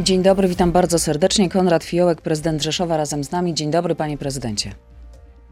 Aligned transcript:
Dzień 0.00 0.22
dobry, 0.22 0.48
witam 0.48 0.72
bardzo 0.72 0.98
serdecznie. 0.98 1.48
Konrad 1.48 1.84
Fiołek, 1.84 2.20
prezydent 2.20 2.62
Rzeszowa 2.62 2.96
razem 2.96 3.24
z 3.24 3.32
nami. 3.32 3.54
Dzień 3.54 3.70
dobry, 3.70 3.94
panie 3.94 4.18
prezydencie. 4.18 4.70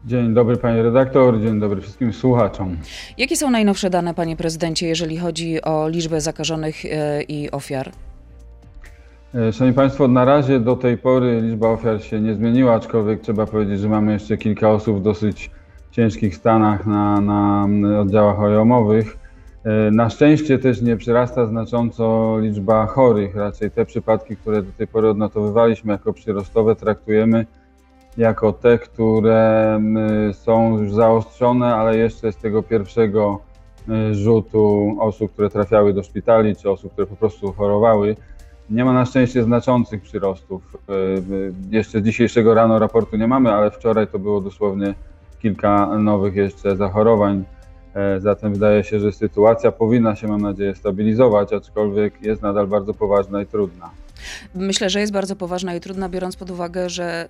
Dzień 0.05 0.33
dobry 0.33 0.57
panie 0.57 0.83
redaktor, 0.83 1.41
dzień 1.41 1.59
dobry 1.59 1.81
wszystkim 1.81 2.13
słuchaczom. 2.13 2.77
Jakie 3.17 3.37
są 3.37 3.49
najnowsze 3.49 3.89
dane, 3.89 4.13
panie 4.13 4.35
prezydencie, 4.35 4.87
jeżeli 4.87 5.17
chodzi 5.17 5.61
o 5.61 5.89
liczbę 5.89 6.21
zakażonych 6.21 6.85
e, 6.85 7.21
i 7.23 7.51
ofiar? 7.51 7.91
E, 9.35 9.53
Szanowni 9.53 9.75
Państwo, 9.75 10.07
na 10.07 10.25
razie 10.25 10.59
do 10.59 10.75
tej 10.75 10.97
pory 10.97 11.41
liczba 11.41 11.69
ofiar 11.69 12.03
się 12.03 12.21
nie 12.21 12.35
zmieniła, 12.35 12.75
aczkolwiek 12.75 13.21
trzeba 13.21 13.45
powiedzieć, 13.45 13.79
że 13.79 13.89
mamy 13.89 14.13
jeszcze 14.13 14.37
kilka 14.37 14.69
osób 14.69 14.99
w 14.99 15.01
dosyć 15.01 15.51
ciężkich 15.91 16.35
stanach 16.35 16.85
na, 16.85 17.21
na 17.21 17.67
oddziałach 17.99 18.39
ojomowych. 18.39 19.17
E, 19.67 19.91
Na 19.91 20.09
szczęście 20.09 20.59
też 20.59 20.81
nie 20.81 20.97
przyrasta 20.97 21.45
znacząco 21.45 22.37
liczba 22.39 22.85
chorych. 22.85 23.35
Raczej 23.35 23.71
te 23.71 23.85
przypadki, 23.85 24.35
które 24.37 24.63
do 24.63 24.71
tej 24.71 24.87
pory 24.87 25.09
odnotowywaliśmy 25.09 25.91
jako 25.93 26.13
przyrostowe, 26.13 26.75
traktujemy 26.75 27.45
jako 28.17 28.53
te, 28.53 28.77
które 28.77 29.79
są 30.33 30.79
już 30.79 30.93
zaostrzone, 30.93 31.75
ale 31.75 31.97
jeszcze 31.97 32.31
z 32.31 32.37
tego 32.37 32.63
pierwszego 32.63 33.39
y, 33.89 34.15
rzutu 34.15 34.95
osób, 34.99 35.31
które 35.33 35.49
trafiały 35.49 35.93
do 35.93 36.03
szpitali, 36.03 36.55
czy 36.55 36.69
osób, 36.69 36.91
które 36.93 37.07
po 37.07 37.15
prostu 37.15 37.53
chorowały. 37.53 38.15
Nie 38.69 38.85
ma 38.85 38.93
na 38.93 39.05
szczęście 39.05 39.43
znaczących 39.43 40.01
przyrostów. 40.01 40.77
Y, 40.89 41.53
Jeszcze 41.69 42.01
dzisiejszego 42.01 42.53
rano 42.53 42.79
raportu 42.79 43.17
nie 43.17 43.27
mamy, 43.27 43.53
ale 43.53 43.71
wczoraj 43.71 44.07
to 44.07 44.19
było 44.19 44.41
dosłownie 44.41 44.93
kilka 45.41 45.97
nowych 45.99 46.35
jeszcze 46.35 46.75
zachorowań. 46.75 47.43
E, 47.97 48.21
Zatem 48.21 48.53
wydaje 48.53 48.83
się, 48.83 48.99
że 48.99 49.11
sytuacja 49.11 49.71
powinna 49.71 50.15
się, 50.15 50.27
mam 50.27 50.41
nadzieję, 50.41 50.75
stabilizować, 50.75 51.53
aczkolwiek 51.53 52.21
jest 52.21 52.41
nadal 52.41 52.67
bardzo 52.67 52.93
poważna 52.93 53.41
i 53.41 53.45
trudna. 53.45 53.89
Myślę, 54.55 54.89
że 54.89 54.99
jest 54.99 55.13
bardzo 55.13 55.35
poważna 55.35 55.75
i 55.75 55.79
trudna, 55.79 56.09
biorąc 56.09 56.35
pod 56.35 56.51
uwagę, 56.51 56.89
że 56.89 57.27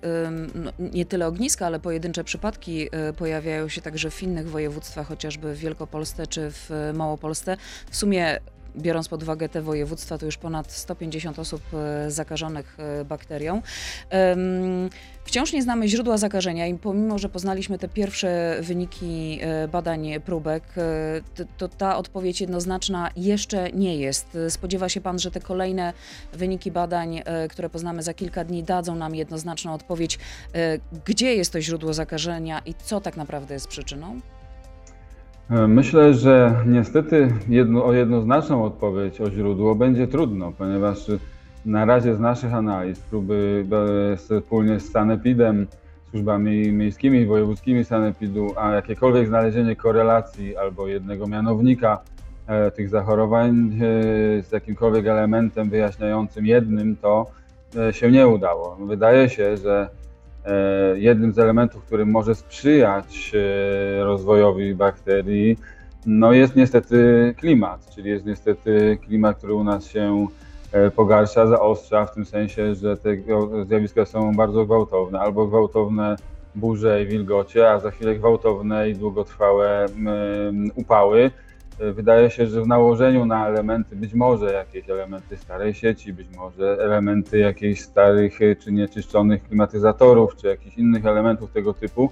no, 0.54 0.72
nie 0.78 1.06
tyle 1.06 1.26
ogniska, 1.26 1.66
ale 1.66 1.80
pojedyncze 1.80 2.24
przypadki 2.24 2.86
y, 2.86 3.12
pojawiają 3.12 3.68
się 3.68 3.80
także 3.80 4.10
w 4.10 4.22
innych 4.22 4.50
województwach, 4.50 5.06
chociażby 5.06 5.54
w 5.54 5.58
Wielkopolsce 5.58 6.26
czy 6.26 6.50
w 6.50 6.70
y, 6.70 6.92
Małopolsce. 6.92 7.56
W 7.90 7.96
sumie 7.96 8.38
biorąc 8.76 9.08
pod 9.08 9.22
uwagę 9.22 9.48
te 9.48 9.62
województwa, 9.62 10.18
to 10.18 10.26
już 10.26 10.36
ponad 10.36 10.72
150 10.72 11.38
osób 11.38 11.62
y, 12.06 12.10
zakażonych 12.10 12.76
y, 13.00 13.04
bakterią. 13.04 13.62
Wciąż 15.24 15.52
nie 15.52 15.62
znamy 15.62 15.88
źródła 15.88 16.18
zakażenia 16.18 16.66
i 16.66 16.74
pomimo, 16.74 17.18
że 17.18 17.28
poznaliśmy 17.28 17.78
te 17.78 17.88
pierwsze 17.88 18.58
wyniki 18.60 19.40
y, 19.64 19.68
badań 19.68 20.08
próbek, 20.24 20.62
to, 21.56 21.68
ta 21.68 21.96
odpowiedź 21.96 22.40
jednoznaczna 22.40 23.10
jeszcze 23.16 23.72
nie 23.72 23.96
jest. 23.96 24.38
Spodziewa 24.48 24.88
się 24.88 25.00
Pan, 25.00 25.18
że 25.18 25.30
te 25.30 25.40
kolejne 25.40 25.92
wyniki 26.32 26.70
badań, 26.70 27.22
które 27.50 27.70
poznamy 27.70 28.02
za 28.02 28.14
kilka 28.14 28.44
dni, 28.44 28.62
dadzą 28.62 28.96
nam 28.96 29.14
jednoznaczną 29.14 29.74
odpowiedź, 29.74 30.18
gdzie 31.04 31.34
jest 31.34 31.52
to 31.52 31.60
źródło 31.60 31.94
zakażenia 31.94 32.62
i 32.66 32.74
co 32.74 33.00
tak 33.00 33.16
naprawdę 33.16 33.54
jest 33.54 33.68
przyczyną? 33.68 34.20
E, 35.50 35.68
Myślę, 35.68 36.14
że 36.14 36.54
niestety 36.66 37.34
jedno, 37.48 37.84
o 37.84 37.92
jednoznaczną 37.92 38.64
odpowiedź 38.64 39.20
o 39.20 39.30
źródło 39.30 39.74
będzie 39.74 40.06
trudno, 40.06 40.52
ponieważ 40.58 40.98
na 41.66 41.84
razie 41.84 42.14
z 42.14 42.20
naszych 42.20 42.54
analiz, 42.54 43.00
próby 43.00 43.66
e, 44.12 44.16
wspólnie 44.16 44.80
z 44.80 44.90
Sanepidem, 44.92 45.66
służbami 46.10 46.72
miejskimi 46.72 47.18
i 47.18 47.26
wojewódzkimi 47.26 47.84
Sanepidu, 47.84 48.52
a 48.56 48.70
jakiekolwiek 48.72 49.28
znalezienie 49.28 49.76
korelacji 49.76 50.56
albo 50.56 50.86
jednego 50.88 51.26
mianownika 51.26 51.98
e, 52.46 52.70
tych 52.70 52.88
zachorowań 52.88 53.70
z 54.42 54.52
jakimkolwiek 54.52 55.06
elementem 55.06 55.70
wyjaśniającym 55.70 56.46
jednym, 56.46 56.96
to 56.96 57.26
się 57.90 58.10
nie 58.10 58.28
udało. 58.28 58.76
Wydaje 58.76 59.28
się, 59.28 59.56
że 59.56 59.88
jednym 60.94 61.32
z 61.32 61.38
elementów, 61.38 61.84
który 61.84 62.06
może 62.06 62.34
sprzyjać 62.34 63.32
e, 63.34 64.04
rozwojowi 64.04 64.74
bakterii, 64.74 65.58
no 66.06 66.32
jest 66.32 66.56
niestety 66.56 67.34
klimat, 67.36 67.90
czyli 67.94 68.10
jest 68.10 68.26
niestety 68.26 68.98
klimat, 69.02 69.38
który 69.38 69.54
u 69.54 69.64
nas 69.64 69.86
się 69.86 70.26
e, 70.72 70.90
pogarsza, 70.90 71.46
zaostrza, 71.46 72.06
w 72.06 72.14
tym 72.14 72.24
sensie, 72.24 72.74
że 72.74 72.96
te 72.96 73.10
zjawiska 73.66 74.06
są 74.06 74.34
bardzo 74.34 74.66
gwałtowne, 74.66 75.20
albo 75.20 75.46
gwałtowne 75.46 76.16
burze 76.54 77.02
i 77.02 77.06
wilgocie, 77.06 77.70
a 77.70 77.78
za 77.78 77.90
chwilę 77.90 78.14
gwałtowne 78.14 78.90
i 78.90 78.94
długotrwałe 78.94 79.86
upały. 80.74 81.30
Wydaje 81.78 82.30
się, 82.30 82.46
że 82.46 82.62
w 82.62 82.66
nałożeniu 82.66 83.26
na 83.26 83.48
elementy, 83.48 83.96
być 83.96 84.14
może 84.14 84.52
jakieś 84.52 84.90
elementy 84.90 85.36
starej 85.36 85.74
sieci, 85.74 86.12
być 86.12 86.28
może 86.36 86.76
elementy 86.80 87.38
jakichś 87.38 87.80
starych 87.80 88.42
e, 88.42 88.56
czy 88.56 88.72
nieczyszczonych 88.72 89.44
klimatyzatorów, 89.44 90.36
czy 90.36 90.46
jakichś 90.46 90.76
innych 90.76 91.06
elementów 91.06 91.52
tego 91.52 91.74
typu, 91.74 92.10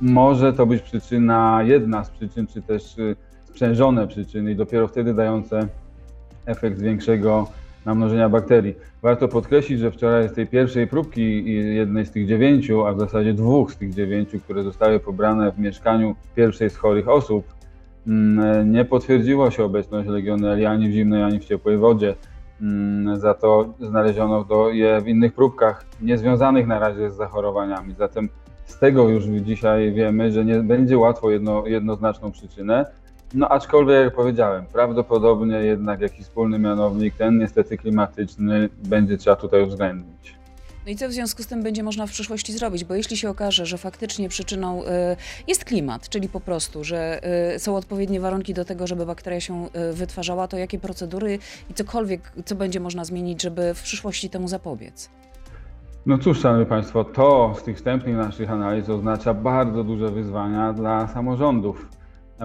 może 0.00 0.52
to 0.52 0.66
być 0.66 0.82
przyczyna, 0.82 1.62
jedna 1.62 2.04
z 2.04 2.10
przyczyn, 2.10 2.46
czy 2.46 2.62
też 2.62 2.98
e, 2.98 3.16
sprzężone 3.44 4.08
przyczyny 4.08 4.50
i 4.50 4.56
dopiero 4.56 4.88
wtedy 4.88 5.14
dające 5.14 5.68
efekt 6.46 6.80
większego 6.80 7.48
namnożenia 7.84 8.28
bakterii. 8.28 8.74
Warto 9.02 9.28
podkreślić, 9.28 9.80
że 9.80 9.90
wczoraj 9.90 10.28
z 10.28 10.32
tej 10.32 10.46
pierwszej 10.46 10.86
próbki, 10.86 11.44
jednej 11.74 12.06
z 12.06 12.10
tych 12.10 12.26
dziewięciu, 12.26 12.86
a 12.86 12.92
w 12.92 13.00
zasadzie 13.00 13.34
dwóch 13.34 13.72
z 13.72 13.76
tych 13.76 13.94
dziewięciu, 13.94 14.40
które 14.40 14.62
zostały 14.62 15.00
pobrane 15.00 15.52
w 15.52 15.58
mieszkaniu 15.58 16.16
pierwszej 16.36 16.70
z 16.70 16.76
chorych 16.76 17.08
osób, 17.08 17.55
nie 18.64 18.84
potwierdziło 18.84 19.50
się 19.50 19.64
obecność 19.64 20.08
legioneli 20.08 20.66
ani 20.66 20.88
w 20.88 20.92
zimnej, 20.92 21.22
ani 21.22 21.40
w 21.40 21.44
ciepłej 21.44 21.78
wodzie. 21.78 22.14
Mm, 22.60 23.20
Za 23.20 23.34
to 23.34 23.74
znaleziono 23.80 24.70
je 24.70 25.00
w 25.00 25.08
innych 25.08 25.34
próbkach, 25.34 25.84
niezwiązanych 26.00 26.66
na 26.66 26.78
razie 26.78 27.10
z 27.10 27.16
zachorowaniami. 27.16 27.94
Zatem 27.98 28.28
z 28.64 28.78
tego 28.78 29.08
już 29.08 29.24
dzisiaj 29.24 29.92
wiemy, 29.92 30.32
że 30.32 30.44
nie 30.44 30.54
będzie 30.54 30.98
łatwo 30.98 31.30
jedno, 31.30 31.66
jednoznaczną 31.66 32.32
przyczynę. 32.32 32.86
No 33.34 33.48
aczkolwiek, 33.48 34.04
jak 34.04 34.14
powiedziałem, 34.14 34.64
prawdopodobnie 34.72 35.56
jednak 35.56 36.00
jakiś 36.00 36.24
wspólny 36.24 36.58
mianownik, 36.58 37.14
ten 37.14 37.38
niestety 37.38 37.76
klimatyczny, 37.76 38.68
będzie 38.84 39.16
trzeba 39.18 39.36
tutaj 39.36 39.62
uwzględnić. 39.62 40.35
No 40.86 40.92
i 40.92 40.96
co 40.96 41.08
w 41.08 41.12
związku 41.12 41.42
z 41.42 41.46
tym 41.46 41.62
będzie 41.62 41.82
można 41.82 42.06
w 42.06 42.10
przyszłości 42.10 42.52
zrobić? 42.52 42.84
Bo 42.84 42.94
jeśli 42.94 43.16
się 43.16 43.30
okaże, 43.30 43.66
że 43.66 43.78
faktycznie 43.78 44.28
przyczyną 44.28 44.84
y, 44.84 44.86
jest 45.48 45.64
klimat, 45.64 46.08
czyli 46.08 46.28
po 46.28 46.40
prostu, 46.40 46.84
że 46.84 47.20
y, 47.54 47.58
są 47.58 47.76
odpowiednie 47.76 48.20
warunki 48.20 48.54
do 48.54 48.64
tego, 48.64 48.86
żeby 48.86 49.06
bakteria 49.06 49.40
się 49.40 49.66
y, 49.90 49.92
wytwarzała, 49.92 50.48
to 50.48 50.56
jakie 50.56 50.78
procedury 50.78 51.38
i 51.70 51.74
cokolwiek, 51.74 52.32
co 52.44 52.54
będzie 52.54 52.80
można 52.80 53.04
zmienić, 53.04 53.42
żeby 53.42 53.74
w 53.74 53.82
przyszłości 53.82 54.30
temu 54.30 54.48
zapobiec? 54.48 55.10
No 56.06 56.18
cóż, 56.18 56.40
Szanowni 56.40 56.66
Państwo, 56.66 57.04
to 57.04 57.54
z 57.58 57.62
tych 57.62 57.76
wstępnych 57.76 58.16
naszych 58.16 58.50
analiz 58.50 58.88
oznacza 58.88 59.34
bardzo 59.34 59.84
duże 59.84 60.10
wyzwania 60.10 60.72
dla 60.72 61.08
samorządów, 61.08 61.88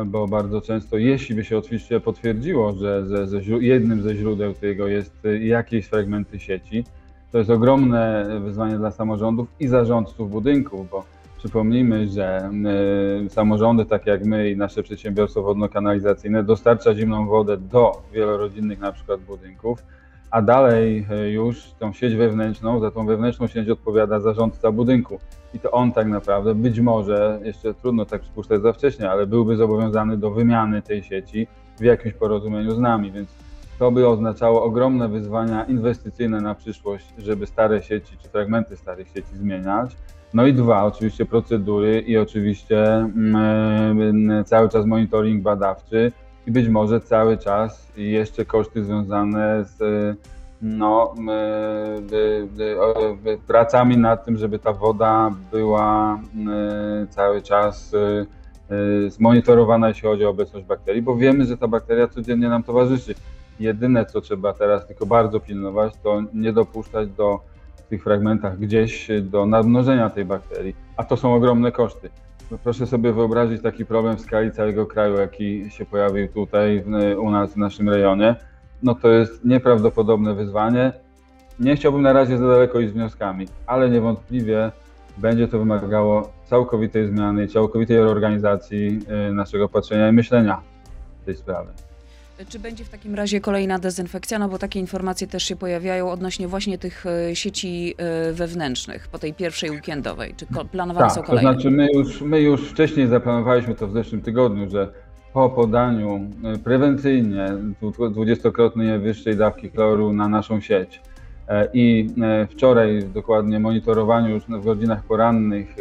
bo 0.05 0.27
bardzo 0.27 0.61
często, 0.61 0.97
jeśli 0.97 1.35
by 1.35 1.43
się 1.43 1.57
oczywiście 1.57 1.99
potwierdziło, 1.99 2.73
że 2.73 3.05
ze 3.27 3.37
źró- 3.37 3.61
jednym 3.61 4.03
ze 4.03 4.15
źródeł 4.15 4.53
tego 4.53 4.87
jest 4.87 5.13
jakieś 5.41 5.85
fragmenty 5.85 6.39
sieci, 6.39 6.83
to 7.31 7.37
jest 7.37 7.49
ogromne 7.49 8.25
wyzwanie 8.39 8.77
dla 8.77 8.91
samorządów 8.91 9.47
i 9.59 9.67
zarządców 9.67 10.31
budynków, 10.31 10.89
bo 10.89 11.03
przypomnijmy, 11.37 12.07
że 12.07 12.51
y, 13.25 13.29
samorządy, 13.29 13.85
tak 13.85 14.07
jak 14.07 14.25
my 14.25 14.49
i 14.49 14.57
nasze 14.57 14.83
przedsiębiorstwo 14.83 15.41
wodno-kanalizacyjne, 15.41 16.43
dostarcza 16.43 16.95
zimną 16.95 17.27
wodę 17.27 17.57
do 17.57 18.01
wielorodzinnych 18.13 18.79
na 18.79 18.91
przykład 18.91 19.21
budynków, 19.21 19.83
a 20.31 20.41
dalej 20.41 21.05
y, 21.25 21.29
już 21.29 21.71
tą 21.79 21.93
sieć 21.93 22.15
wewnętrzną, 22.15 22.79
za 22.79 22.91
tą 22.91 23.05
wewnętrzną 23.05 23.47
sieć 23.47 23.69
odpowiada 23.69 24.19
zarządca 24.19 24.71
budynku. 24.71 25.19
I 25.53 25.59
to 25.59 25.71
on 25.71 25.91
tak 25.91 26.07
naprawdę, 26.07 26.55
być 26.55 26.79
może, 26.79 27.39
jeszcze 27.43 27.73
trudno 27.73 28.05
tak 28.05 28.21
przypuszczać 28.21 28.61
za 28.61 28.73
wcześnie, 28.73 29.11
ale 29.11 29.27
byłby 29.27 29.55
zobowiązany 29.55 30.17
do 30.17 30.31
wymiany 30.31 30.81
tej 30.81 31.03
sieci 31.03 31.47
w 31.79 31.83
jakimś 31.83 32.13
porozumieniu 32.13 32.71
z 32.71 32.79
nami, 32.79 33.11
więc 33.11 33.29
to 33.81 33.91
by 33.91 34.07
oznaczało 34.07 34.63
ogromne 34.63 35.09
wyzwania 35.09 35.63
inwestycyjne 35.63 36.41
na 36.41 36.55
przyszłość, 36.55 37.13
żeby 37.17 37.47
stare 37.47 37.83
sieci 37.83 38.17
czy 38.17 38.29
fragmenty 38.29 38.77
starych 38.77 39.07
sieci 39.07 39.35
zmieniać. 39.37 39.97
No 40.33 40.45
i 40.45 40.53
dwa, 40.53 40.83
oczywiście 40.83 41.25
procedury 41.25 41.99
i 41.99 42.17
oczywiście 42.17 42.93
mm, 42.93 44.45
cały 44.45 44.69
czas 44.69 44.85
monitoring 44.85 45.43
badawczy 45.43 46.11
i 46.47 46.51
być 46.51 46.67
może 46.67 46.99
cały 46.99 47.37
czas 47.37 47.91
jeszcze 47.97 48.45
koszty 48.45 48.83
związane 48.83 49.65
z 49.65 49.79
no, 50.61 51.13
m, 51.17 51.29
y, 51.29 52.63
y, 52.63 52.81
o, 52.81 53.11
y, 53.11 53.37
pracami 53.47 53.97
nad 53.97 54.25
tym, 54.25 54.37
żeby 54.37 54.59
ta 54.59 54.73
woda 54.73 55.31
była 55.51 56.19
cały 57.09 57.41
czas 57.41 57.95
zmonitorowana, 59.07 59.87
jeśli 59.87 60.09
chodzi 60.09 60.25
o 60.25 60.29
obecność 60.29 60.65
bakterii, 60.65 61.01
bo 61.01 61.15
wiemy, 61.15 61.45
że 61.45 61.57
ta 61.57 61.67
bakteria 61.67 62.07
codziennie 62.07 62.49
nam 62.49 62.63
towarzyszy. 62.63 63.15
Jedyne, 63.61 64.05
co 64.05 64.21
trzeba 64.21 64.53
teraz 64.53 64.87
tylko 64.87 65.05
bardzo 65.05 65.39
pilnować, 65.39 65.93
to 66.03 66.21
nie 66.33 66.53
dopuszczać 66.53 67.09
do 67.09 67.39
w 67.75 67.81
tych 67.81 68.03
fragmentach 68.03 68.59
gdzieś 68.59 69.07
do 69.21 69.45
nadmnożenia 69.45 70.09
tej 70.09 70.25
bakterii, 70.25 70.75
a 70.97 71.03
to 71.03 71.17
są 71.17 71.33
ogromne 71.33 71.71
koszty. 71.71 72.09
No 72.51 72.57
proszę 72.63 72.87
sobie 72.87 73.13
wyobrazić 73.13 73.61
taki 73.61 73.85
problem 73.85 74.17
w 74.17 74.21
skali 74.21 74.51
całego 74.51 74.85
kraju, 74.85 75.17
jaki 75.17 75.71
się 75.71 75.85
pojawił 75.85 76.27
tutaj 76.27 76.83
w, 76.85 77.19
u 77.19 77.31
nas 77.31 77.53
w 77.53 77.57
naszym 77.57 77.89
rejonie. 77.89 78.35
No 78.83 78.95
to 78.95 79.07
jest 79.07 79.45
nieprawdopodobne 79.45 80.35
wyzwanie. 80.35 80.93
Nie 81.59 81.75
chciałbym 81.75 82.01
na 82.01 82.13
razie 82.13 82.37
za 82.37 82.47
daleko 82.47 82.79
iść 82.79 82.91
z 82.91 82.93
wnioskami, 82.93 83.47
ale 83.65 83.89
niewątpliwie 83.89 84.71
będzie 85.17 85.47
to 85.47 85.59
wymagało 85.59 86.31
całkowitej 86.45 87.07
zmiany, 87.07 87.47
całkowitej 87.47 87.97
reorganizacji 87.97 88.99
y, 89.29 89.33
naszego 89.33 89.69
patrzenia 89.69 90.09
i 90.09 90.11
myślenia 90.11 90.61
w 91.21 91.25
tej 91.25 91.35
sprawie. 91.35 91.69
Czy 92.49 92.59
będzie 92.59 92.85
w 92.85 92.89
takim 92.89 93.15
razie 93.15 93.41
kolejna 93.41 93.79
dezynfekcja? 93.79 94.39
No 94.39 94.49
bo 94.49 94.57
takie 94.57 94.79
informacje 94.79 95.27
też 95.27 95.43
się 95.43 95.55
pojawiają 95.55 96.11
odnośnie 96.11 96.47
właśnie 96.47 96.77
tych 96.77 97.05
e, 97.05 97.35
sieci 97.35 97.93
e, 97.97 98.33
wewnętrznych 98.33 99.07
po 99.07 99.19
tej 99.19 99.33
pierwszej 99.33 99.71
weekendowej. 99.71 100.33
Czy 100.37 100.45
planowane 100.71 101.05
Tak, 101.05 101.15
są 101.15 101.21
to 101.21 101.27
kolejne? 101.27 101.53
znaczy 101.53 101.71
my 101.71 101.87
już, 101.93 102.21
my 102.21 102.41
już 102.41 102.69
wcześniej 102.69 103.07
zaplanowaliśmy 103.07 103.75
to 103.75 103.87
w 103.87 103.93
zeszłym 103.93 104.21
tygodniu, 104.21 104.69
że 104.69 104.93
po 105.33 105.49
podaniu 105.49 106.29
y, 106.55 106.59
prewencyjnie 106.59 107.45
dwu- 107.81 108.09
dwudziestokrotnie 108.09 108.99
wyższej 108.99 109.35
dawki 109.37 109.69
chloru 109.69 110.13
na 110.13 110.27
naszą 110.27 110.61
sieć 110.61 111.01
e, 111.47 111.67
i 111.73 112.09
e, 112.21 112.47
wczoraj 112.47 113.03
dokładnie 113.13 113.59
monitorowaniu 113.59 114.29
już 114.29 114.43
w 114.43 114.63
godzinach 114.65 115.03
porannych, 115.03 115.75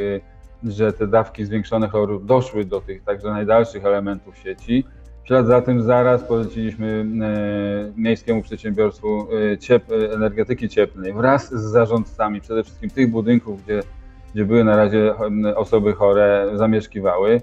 że 0.64 0.92
te 0.92 1.06
dawki 1.06 1.44
zwiększone 1.44 1.88
chloru 1.88 2.20
doszły 2.20 2.64
do 2.64 2.80
tych 2.80 3.02
także 3.04 3.28
najdalszych 3.30 3.84
elementów 3.84 4.38
sieci. 4.38 4.84
Ślad 5.30 5.46
za 5.46 5.62
tym 5.62 5.82
zaraz 5.82 6.24
poleciliśmy 6.24 7.06
e, 7.96 8.00
Miejskiemu 8.00 8.42
Przedsiębiorstwu 8.42 9.28
e, 9.52 9.56
ciep- 9.56 9.92
e, 9.92 10.14
Energetyki 10.14 10.68
Cieplnej 10.68 11.12
wraz 11.12 11.54
z 11.54 11.60
zarządcami 11.60 12.40
przede 12.40 12.62
wszystkim 12.62 12.90
tych 12.90 13.10
budynków, 13.10 13.64
gdzie, 13.64 13.82
gdzie 14.34 14.44
były 14.44 14.64
na 14.64 14.76
razie 14.76 15.14
osoby 15.56 15.92
chore, 15.92 16.50
zamieszkiwały. 16.54 17.40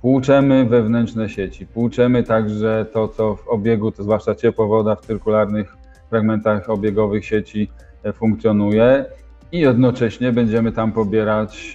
Płuczemy 0.00 0.64
wewnętrzne 0.64 1.28
sieci, 1.28 1.66
płuczemy 1.66 2.22
także 2.22 2.86
to, 2.92 3.08
co 3.08 3.36
w 3.36 3.48
obiegu, 3.48 3.92
to 3.92 4.02
zwłaszcza 4.02 4.34
ciepła 4.34 4.66
woda 4.66 4.96
w 4.96 5.00
cyrkularnych 5.00 5.76
fragmentach 6.10 6.70
obiegowych 6.70 7.24
sieci 7.24 7.70
funkcjonuje 8.14 9.04
i 9.52 9.58
jednocześnie 9.58 10.32
będziemy 10.32 10.72
tam 10.72 10.92
pobierać 10.92 11.74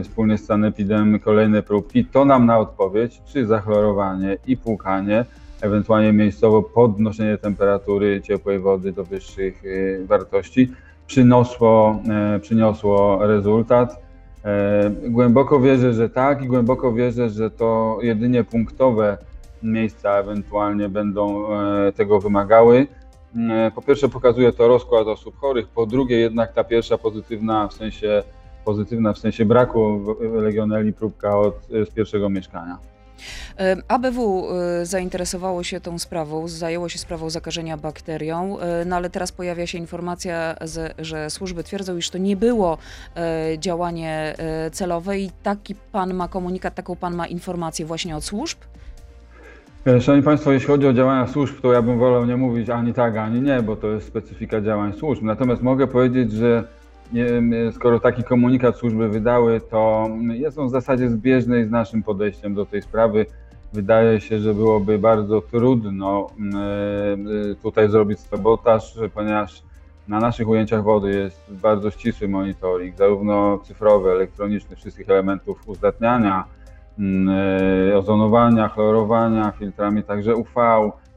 e, 0.00 0.02
wspólnie 0.02 0.38
z 0.38 0.46
Sanepidem 0.46 1.20
kolejne 1.20 1.62
próbki. 1.62 2.04
To 2.04 2.24
nam 2.24 2.46
na 2.46 2.58
odpowiedź, 2.58 3.22
czy 3.26 3.46
zachlorowanie 3.46 4.36
i 4.46 4.56
płukanie, 4.56 5.24
ewentualnie 5.60 6.12
miejscowo 6.12 6.62
podnoszenie 6.62 7.38
temperatury 7.38 8.20
ciepłej 8.20 8.58
wody 8.58 8.92
do 8.92 9.04
wyższych 9.04 9.62
e, 9.64 10.04
wartości 10.06 10.72
przyniosło, 11.06 12.00
e, 12.08 12.38
przyniosło 12.40 13.26
rezultat. 13.26 14.02
Głęboko 15.08 15.60
wierzę, 15.60 15.92
że 15.92 16.08
tak 16.08 16.42
i 16.42 16.46
głęboko 16.46 16.92
wierzę, 16.92 17.30
że 17.30 17.50
to 17.50 17.98
jedynie 18.02 18.44
punktowe 18.44 19.18
miejsca 19.62 20.10
ewentualnie 20.10 20.88
będą 20.88 21.44
tego 21.96 22.20
wymagały. 22.20 22.86
E, 23.36 23.70
Po 23.74 23.82
pierwsze 23.82 24.08
pokazuje 24.08 24.52
to 24.52 24.68
rozkład 24.68 25.06
osób 25.06 25.36
chorych, 25.36 25.68
po 25.68 25.86
drugie 25.86 26.18
jednak 26.18 26.52
ta 26.52 26.64
pierwsza 26.64 26.98
pozytywna 26.98 27.68
w 27.68 27.72
sensie 27.72 28.22
pozytywna 28.64 29.12
w 29.12 29.18
sensie 29.18 29.44
braku 29.44 30.00
legioneli 30.32 30.92
próbka 30.92 31.38
od, 31.38 31.54
z 31.68 31.90
pierwszego 31.90 32.28
mieszkania. 32.30 32.78
E, 33.58 33.76
ABW 33.88 34.46
e, 34.50 34.86
zainteresowało 34.86 35.62
się 35.62 35.80
tą 35.80 35.98
sprawą, 35.98 36.48
zajęło 36.48 36.88
się 36.88 36.98
sprawą 36.98 37.30
zakażenia 37.30 37.76
bakterią, 37.76 38.58
e, 38.58 38.84
no 38.84 38.96
ale 38.96 39.10
teraz 39.10 39.32
pojawia 39.32 39.66
się 39.66 39.78
informacja, 39.78 40.56
że 40.98 41.30
służby 41.30 41.64
twierdzą, 41.64 41.96
iż 41.96 42.10
to 42.10 42.18
nie 42.18 42.36
było 42.36 42.78
e, 43.16 43.58
działanie 43.58 44.34
e, 44.38 44.70
celowe 44.70 45.18
i 45.18 45.30
taki 45.42 45.74
pan 45.74 46.14
ma 46.14 46.28
komunikat, 46.28 46.74
taką 46.74 46.96
pan 46.96 47.14
ma 47.14 47.26
informację 47.26 47.86
właśnie 47.86 48.16
od 48.16 48.24
służb? 48.24 48.58
E, 49.86 50.00
Szanowni 50.00 50.24
Państwo, 50.24 50.52
jeśli 50.52 50.66
chodzi 50.66 50.86
o 50.86 50.92
działania 50.92 51.26
służb, 51.26 51.60
to 51.62 51.72
ja 51.72 51.82
bym 51.82 51.98
wolał 51.98 52.26
nie 52.26 52.36
mówić 52.36 52.70
ani 52.70 52.94
tak, 52.94 53.16
ani 53.16 53.42
nie, 53.42 53.62
bo 53.62 53.76
to 53.76 53.86
jest 53.86 54.06
specyfika 54.06 54.60
działań 54.60 54.92
służb. 54.92 55.22
Natomiast 55.22 55.62
mogę 55.62 55.86
powiedzieć, 55.86 56.32
że 56.32 56.64
skoro 57.72 58.00
taki 58.00 58.24
komunikat 58.24 58.76
służby 58.76 59.08
wydały, 59.08 59.60
to 59.60 60.08
jest 60.32 60.58
on 60.58 60.68
w 60.68 60.70
zasadzie 60.70 61.10
zbieżny 61.10 61.66
z 61.66 61.70
naszym 61.70 62.02
podejściem 62.02 62.54
do 62.54 62.66
tej 62.66 62.82
sprawy. 62.82 63.26
Wydaje 63.72 64.20
się, 64.20 64.38
że 64.38 64.54
byłoby 64.54 64.98
bardzo 64.98 65.40
trudno 65.40 66.26
m, 66.38 66.50
e, 66.56 67.54
tutaj 67.54 67.88
zrobić 67.88 68.20
sabotaż, 68.20 68.98
ponieważ 69.14 69.62
na 70.08 70.20
naszych 70.20 70.48
ujęciach 70.48 70.82
wody 70.82 71.10
jest 71.10 71.52
bardzo 71.62 71.90
ścisły 71.90 72.28
monitoring, 72.28 72.96
zarówno 72.96 73.58
cyfrowy, 73.58 74.10
elektroniczny, 74.10 74.76
wszystkich 74.76 75.10
elementów 75.10 75.68
uzdatniania, 75.68 76.44
e, 76.44 76.61
ozonowania, 77.96 78.68
chlorowania, 78.68 79.52
filtrami 79.58 80.02
także 80.02 80.36
UV. 80.36 80.50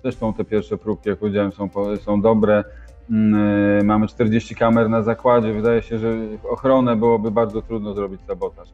Zresztą 0.03 0.33
te 0.33 0.45
pierwsze 0.45 0.77
próbki, 0.77 1.09
jak 1.09 1.19
powiedziałem, 1.19 1.51
są, 1.51 1.69
są 2.01 2.21
dobre. 2.21 2.63
Mm, 3.09 3.79
e, 3.81 3.83
Mamy 3.83 4.07
40 4.07 4.55
kamer 4.55 4.89
na 4.89 5.01
zakładzie. 5.01 5.53
Wydaje 5.53 5.81
się, 5.81 5.99
że 5.99 6.17
ochronę 6.49 6.95
byłoby 6.95 7.31
bardzo 7.31 7.61
trudno 7.61 7.93
zrobić 7.93 8.21
sabotaż. 8.27 8.69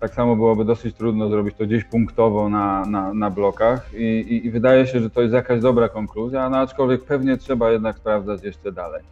Tak 0.00 0.14
samo 0.14 0.36
byłoby 0.36 0.64
dosyć 0.64 0.96
trudno 0.96 1.28
zrobić 1.28 1.54
to 1.56 1.66
gdzieś 1.66 1.84
punktowo 1.84 2.48
na, 2.48 2.84
na, 2.86 3.14
na 3.14 3.30
blokach 3.30 3.94
I, 3.94 4.04
i, 4.04 4.46
i 4.46 4.50
wydaje 4.50 4.86
się, 4.86 5.00
że 5.00 5.10
to 5.10 5.22
jest 5.22 5.34
jakaś 5.34 5.60
dobra 5.60 5.88
konkluzja, 5.88 6.50
no 6.50 6.58
aczkolwiek 6.58 7.04
pewnie 7.04 7.36
trzeba 7.36 7.70
jednak 7.70 7.96
sprawdzać 7.96 8.44
jeszcze 8.44 8.72
dalej. 8.72 9.02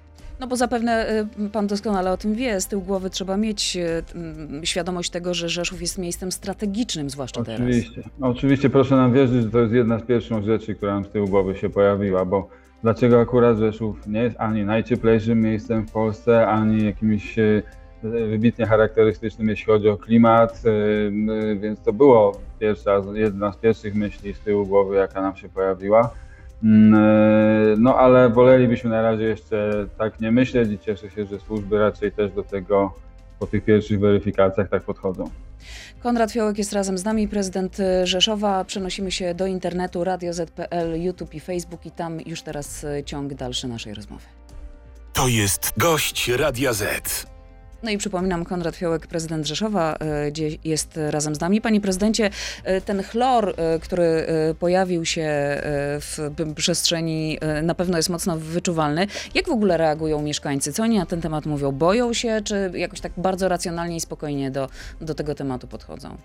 No 0.41 0.47
bo 0.47 0.56
zapewne 0.56 1.11
y, 1.38 1.50
pan 1.50 1.67
doskonale 1.67 2.12
o 2.12 2.17
tym 2.17 2.35
wie, 2.35 2.61
z 2.61 2.67
tyłu 2.67 2.83
głowy 2.83 3.11
trzeba 3.11 3.37
mieć 3.37 3.77
y, 3.77 4.03
mm, 4.15 4.67
świadomość 4.67 5.11
tego, 5.11 5.35
że 5.35 5.49
Rzeszów 5.49 5.81
jest 5.81 5.99
miejscem 5.99 6.33
strategicznym, 6.33 7.11
zwłaszcza 7.11 7.44
teraz. 7.44 7.61
Oczywiście. 7.61 8.03
Oczywiście 8.21 8.71
proszę 8.71 8.97
nam 8.97 9.12
wierzyć, 9.12 9.43
że 9.43 9.50
to 9.50 9.59
jest 9.59 9.73
jedna 9.73 9.99
z 9.99 10.03
pierwszych 10.03 10.44
rzeczy, 10.44 10.75
która 10.75 10.94
nam 10.94 11.05
z 11.05 11.09
tyłu 11.09 11.29
głowy 11.29 11.56
się 11.56 11.71
pojawiła, 11.71 12.25
bo 12.25 12.49
dlaczego 12.83 13.21
akurat 13.21 13.59
Rzeszów 13.59 14.06
nie 14.06 14.23
jest 14.23 14.37
ani 14.38 14.65
najcieplejszym 14.65 15.41
miejscem 15.41 15.87
w 15.87 15.93
Polsce, 15.93 16.47
ani 16.47 16.85
jakimś 16.85 17.38
e, 17.38 17.62
wybitnie 18.03 18.67
charakterystycznym, 18.67 19.49
jeśli 19.49 19.67
chodzi 19.67 19.88
o 19.88 19.97
klimat, 19.97 20.62
więc 21.61 21.81
to 21.81 21.93
było 21.93 22.41
pierwsza, 22.61 23.03
jedna 23.15 23.53
z 23.53 23.56
pierwszych 23.56 23.94
myśli 23.94 24.35
z 24.35 24.41
tyłu 24.41 24.67
głowy, 24.67 24.97
jaka 24.97 25.23
nam 25.23 25.37
się 25.37 25.49
pojawiła. 25.49 26.11
Mm, 26.62 26.94
e, 26.94 27.76
No 27.79 27.99
ale 27.99 28.31
wolelibyśmy 28.31 28.91
na 28.91 29.03
razie 29.03 29.25
jeszcze 29.25 29.87
tak 29.99 30.20
nie 30.20 30.32
myśleć 30.32 30.70
i 30.70 30.79
cieszę 30.79 31.11
się, 31.11 31.26
że 31.26 31.41
służby 31.41 31.79
raczej 31.79 32.12
też 32.12 32.32
do 32.32 32.43
tego 32.43 32.93
po 33.38 33.47
tych 33.47 33.64
pierwszych 33.64 34.00
weryfikacjach 34.00 34.69
tak 34.69 34.82
podchodzą. 34.82 35.31
Konrad 36.03 36.32
Fiołek 36.32 36.58
jest 36.58 36.73
razem 36.73 36.99
z 36.99 37.05
nami, 37.05 37.29
prezydent 37.29 37.76
Rzeszowa. 38.05 38.64
Przenosimy 38.64 39.11
się 39.11 39.35
do 39.35 39.47
internetu, 39.47 40.05
Radio 40.05 40.32
Z.pl, 40.32 41.03
YouTube 41.03 41.35
i 41.35 41.41
Facebook 41.41 41.87
i 41.87 41.91
tam 41.91 42.20
już 42.26 42.43
teraz 42.43 42.87
ciąg 43.05 43.35
dalszy 43.35 43.69
naszej 43.69 43.94
rozmowy. 43.94 44.25
To 45.12 45.29
jest 45.29 45.73
gość 45.79 46.28
Radia 46.28 46.73
Z. 46.73 47.36
No 47.83 47.90
i 47.90 47.99
przypominam, 47.99 48.45
Konrad 48.45 48.76
Fiołek, 48.76 49.06
prezydent 49.06 49.47
Rzeszowa, 49.47 49.97
y, 50.26 50.30
gdzie 50.30 50.49
jest 50.64 51.00
razem 51.11 51.35
z 51.35 51.40
nami. 51.40 51.61
Panie 51.61 51.80
prezydencie, 51.80 52.26
y, 52.26 52.80
ten 52.80 53.02
chlor, 53.02 53.49
y, 53.49 53.80
który 53.80 54.26
pojawił 54.59 55.04
się 55.04 55.26
w 56.00 56.30
przestrzeni, 56.56 57.38
na 57.62 57.75
pewno 57.75 57.97
jest 57.97 58.11
mocno 58.11 58.37
wyczuwalny. 58.38 59.06
Jak 59.35 59.47
w 59.47 59.50
ogóle 59.50 59.76
reagują 59.76 60.23
mieszkańcy? 60.23 60.73
Co 60.73 60.83
oni 60.83 60.99
na 60.99 61.06
ten 61.06 61.21
temat 61.21 61.47
mówią? 61.47 61.73
Boją 61.73 62.12
się, 62.12 62.40
czy 62.45 62.71
jakoś 62.75 63.00
tak 63.00 63.12
bardzo 63.16 63.49
racjonalnie 63.49 63.97
i 63.97 64.00
spokojnie 64.00 64.50
do, 64.50 64.68
do 65.00 65.14
tego 65.14 65.35
tematu 65.35 65.66
podchodzą? 65.66 66.16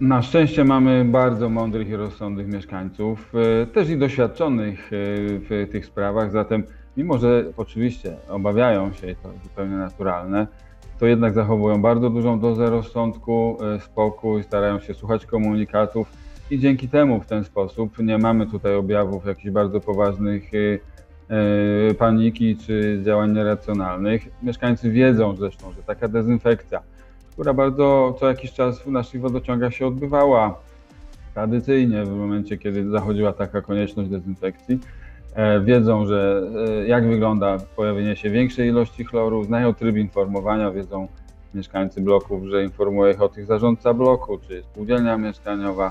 Na 0.00 0.22
szczęście 0.22 0.64
mamy 0.64 1.04
bardzo 1.04 1.48
mądrych 1.48 1.88
i 1.88 1.96
rozsądnych 1.96 2.48
mieszkańców, 2.48 3.32
e, 3.62 3.66
też 3.66 3.88
i 3.88 3.98
doświadczonych 3.98 4.86
e, 4.86 4.96
w 5.38 5.68
tych 5.72 5.86
sprawach, 5.86 6.30
zatem 6.30 6.64
mimo, 6.96 7.18
że 7.18 7.44
oczywiście 7.56 8.16
obawiają 8.28 8.92
się, 8.92 9.10
i 9.10 9.16
to 9.16 9.28
zupełnie 9.42 9.76
naturalne, 9.76 10.46
to 10.98 11.06
jednak 11.06 11.34
zachowują 11.34 11.82
bardzo 11.82 12.10
dużą 12.10 12.40
dozę 12.40 12.70
rozsądku, 12.70 13.58
e, 13.76 13.80
spokój, 13.80 14.42
starają 14.42 14.80
się 14.80 14.94
słuchać 14.94 15.26
komunikatów 15.26 16.12
i 16.50 16.58
dzięki 16.58 16.88
temu 16.88 17.20
w 17.20 17.26
ten 17.26 17.44
sposób 17.44 17.98
nie 17.98 18.18
mamy 18.18 18.46
tutaj 18.46 18.74
objawów 18.74 19.26
jakichś 19.26 19.50
bardzo 19.50 19.80
poważnych 19.80 20.50
e, 20.54 20.78
e, 21.90 21.94
paniki 21.94 22.56
czy 22.56 23.00
działań 23.04 23.32
nieracjonalnych. 23.32 24.28
Mieszkańcy 24.42 24.90
wiedzą 24.90 25.36
zresztą, 25.36 25.72
że 25.72 25.82
taka 25.82 26.08
dezynfekcja, 26.08 26.82
która 27.32 27.54
bardzo 27.54 28.16
co 28.20 28.28
jakiś 28.28 28.52
czas 28.52 28.82
w 28.82 28.86
naszych 28.86 29.20
wodociągach 29.20 29.74
się 29.74 29.86
odbywała 29.86 30.60
tradycyjnie 31.34 32.04
w 32.04 32.16
momencie, 32.16 32.58
kiedy 32.58 32.90
zachodziła 32.90 33.32
taka 33.32 33.62
konieczność 33.62 34.10
dezynfekcji. 34.10 34.78
E, 35.36 35.60
Wiedzą, 35.60 36.06
że 36.06 36.42
e, 36.82 36.86
jak 36.86 37.08
wygląda 37.08 37.56
pojawienie 37.76 38.16
się 38.16 38.30
większej 38.30 38.68
ilości 38.68 39.04
chloru, 39.04 39.44
znają 39.44 39.74
tryb 39.74 39.96
informowania, 39.96 40.70
wiedzą 40.70 41.08
mieszkańcy 41.54 42.00
bloków, 42.00 42.44
że 42.44 42.64
informuje 42.64 43.12
ich 43.12 43.22
o 43.22 43.28
tych 43.28 43.46
zarządca 43.46 43.94
bloku, 43.94 44.38
czy 44.38 44.62
spółdzielnia 44.62 45.16
mieszkaniowa. 45.18 45.90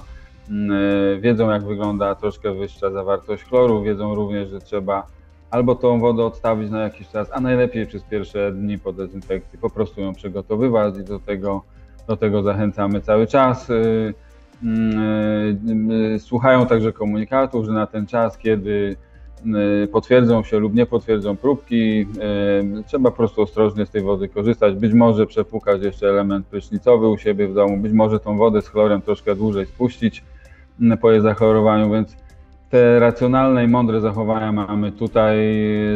Mm, 0.50 0.72
e, 0.72 1.20
Wiedzą, 1.20 1.50
jak 1.50 1.64
wygląda 1.64 2.16
troszkę 2.16 2.54
wyższa 2.54 2.92
zawartość 2.92 3.44
chloru, 3.44 3.84
wiedzą 3.84 4.16
również, 4.16 4.50
że 4.50 4.60
trzeba 4.60 5.08
albo 5.52 5.75
tą 5.75 6.00
wodę 6.00 6.24
odstawić 6.24 6.70
na 6.70 6.82
jakiś 6.82 7.10
czas, 7.10 7.30
a 7.34 7.40
najlepiej 7.40 7.88
przez 7.88 8.04
pierwsze 8.04 8.52
dni 8.52 8.80
po 8.80 8.94
dezynfekcji 8.94 9.60
po 9.60 9.70
prostu 9.70 10.02
ją 10.02 10.14
przygotowywać 10.14 10.98
i 10.98 11.04
do 11.04 11.20
tego, 11.20 11.64
do 12.08 12.18
tego 12.18 12.44
zachęcamy 12.44 13.02
cały 13.02 13.28
czas. 13.28 13.68
Mm, 14.64 16.20
Słuchają 16.20 16.66
także 16.66 16.94
komunikatów, 16.94 17.66
że 17.66 17.72
na 17.72 17.88
ten 17.88 18.08
czas, 18.08 18.38
kiedy 18.38 18.96
potwierdzą 19.92 20.44
się 20.44 20.60
lub 20.60 20.75
nie 20.75 20.86
potwierdzą 20.86 21.36
próbki. 21.38 22.02
y, 22.80 22.84
Trzeba 22.88 23.12
po 23.12 23.18
prostu 23.18 23.42
ostrożnie 23.42 23.86
z 23.86 23.90
tej 23.90 24.02
wody 24.02 24.28
korzystać. 24.30 24.75
Być 24.75 24.94
może 24.94 25.25
przepłukać 25.28 25.84
jeszcze 25.84 26.10
element 26.10 26.48
prysznicowy 26.48 27.08
u 27.08 27.18
siebie 27.18 27.48
w 27.48 27.54
domu, 27.54 27.78
być 27.78 27.94
może 27.94 28.20
tą 28.20 28.38
wodę 28.38 28.62
z 28.62 28.68
chlorem 28.68 29.02
troszkę 29.02 29.36
dłużej 29.36 29.66
spuścić 29.66 30.24
y, 30.82 30.98
po 30.98 31.12
jej 31.12 31.22
zachorowaniu, 31.22 31.92
więc 31.92 32.16
te 32.70 33.00
racjonalne 33.00 33.64
i 33.64 33.68
mądre 33.68 34.02
zachowania 34.02 34.52
mamy 34.52 34.92
tutaj, 34.92 35.38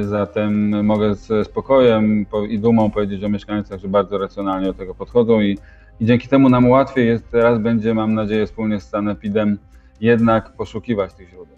zatem 0.02 0.86
mogę 0.86 1.16
ze 1.16 1.46
spokojem 1.46 2.26
po- 2.32 2.46
i 2.46 2.60
dumą 2.60 2.92
powiedzieć 2.92 3.24
o 3.24 3.30
mieszkańcach, 3.30 3.80
że 3.80 3.88
bardzo 3.88 4.18
racjonalnie 4.18 4.68
do 4.68 4.74
tego 4.74 4.96
podchodzą 4.96 5.42
i, 5.42 5.58
i 6.00 6.06
dzięki 6.06 6.28
temu 6.28 6.50
nam 6.50 6.70
łatwiej 6.70 7.08
jest 7.08 7.32
teraz 7.32 7.60
będzie, 7.60 7.94
mam 7.94 8.14
nadzieję, 8.14 8.46
wspólnie 8.46 8.80
z 8.80 8.90
Sanepidem 8.90 9.58
jednak 10.02 10.54
poszukiwać 10.54 11.14
tych 11.14 11.30
źródeł. 11.30 11.49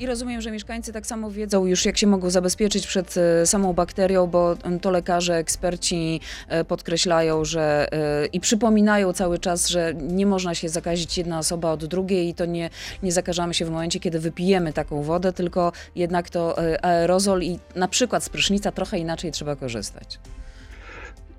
I 0.00 0.06
rozumiem, 0.06 0.40
że 0.40 0.50
mieszkańcy 0.50 0.92
tak 0.92 1.06
samo 1.06 1.30
wiedzą 1.30 1.66
już, 1.66 1.84
jak 1.84 1.98
się 1.98 2.06
mogą 2.06 2.30
zabezpieczyć 2.30 2.86
przed 2.86 3.14
e, 3.16 3.46
samą 3.46 3.72
bakterią, 3.72 4.26
bo 4.26 4.56
m, 4.64 4.80
to 4.80 4.90
lekarze, 4.90 5.34
eksperci 5.34 6.20
e, 6.48 6.64
podkreślają, 6.64 7.44
że 7.44 7.88
e, 7.92 8.26
i 8.26 8.40
przypominają 8.40 9.12
cały 9.12 9.38
czas, 9.38 9.68
że 9.68 9.94
nie 9.94 10.26
można 10.26 10.54
się 10.54 10.68
zakazić 10.68 11.18
jedna 11.18 11.38
osoba 11.38 11.72
od 11.72 11.84
drugiej 11.84 12.28
i 12.28 12.34
to 12.34 12.46
nie, 12.46 12.70
nie 13.02 13.12
zakażamy 13.12 13.54
się 13.54 13.64
w 13.64 13.70
momencie, 13.70 14.00
kiedy 14.00 14.18
wypijemy 14.18 14.72
taką 14.72 15.02
wodę, 15.02 15.32
tylko 15.32 15.72
jednak 15.94 16.30
to 16.30 16.58
aerozol 16.82 17.42
i 17.42 17.58
na 17.76 17.88
przykład 17.88 18.24
z 18.24 18.28
prysznica 18.28 18.72
trochę 18.72 18.98
inaczej 18.98 19.32
trzeba 19.32 19.56
korzystać. 19.56 20.18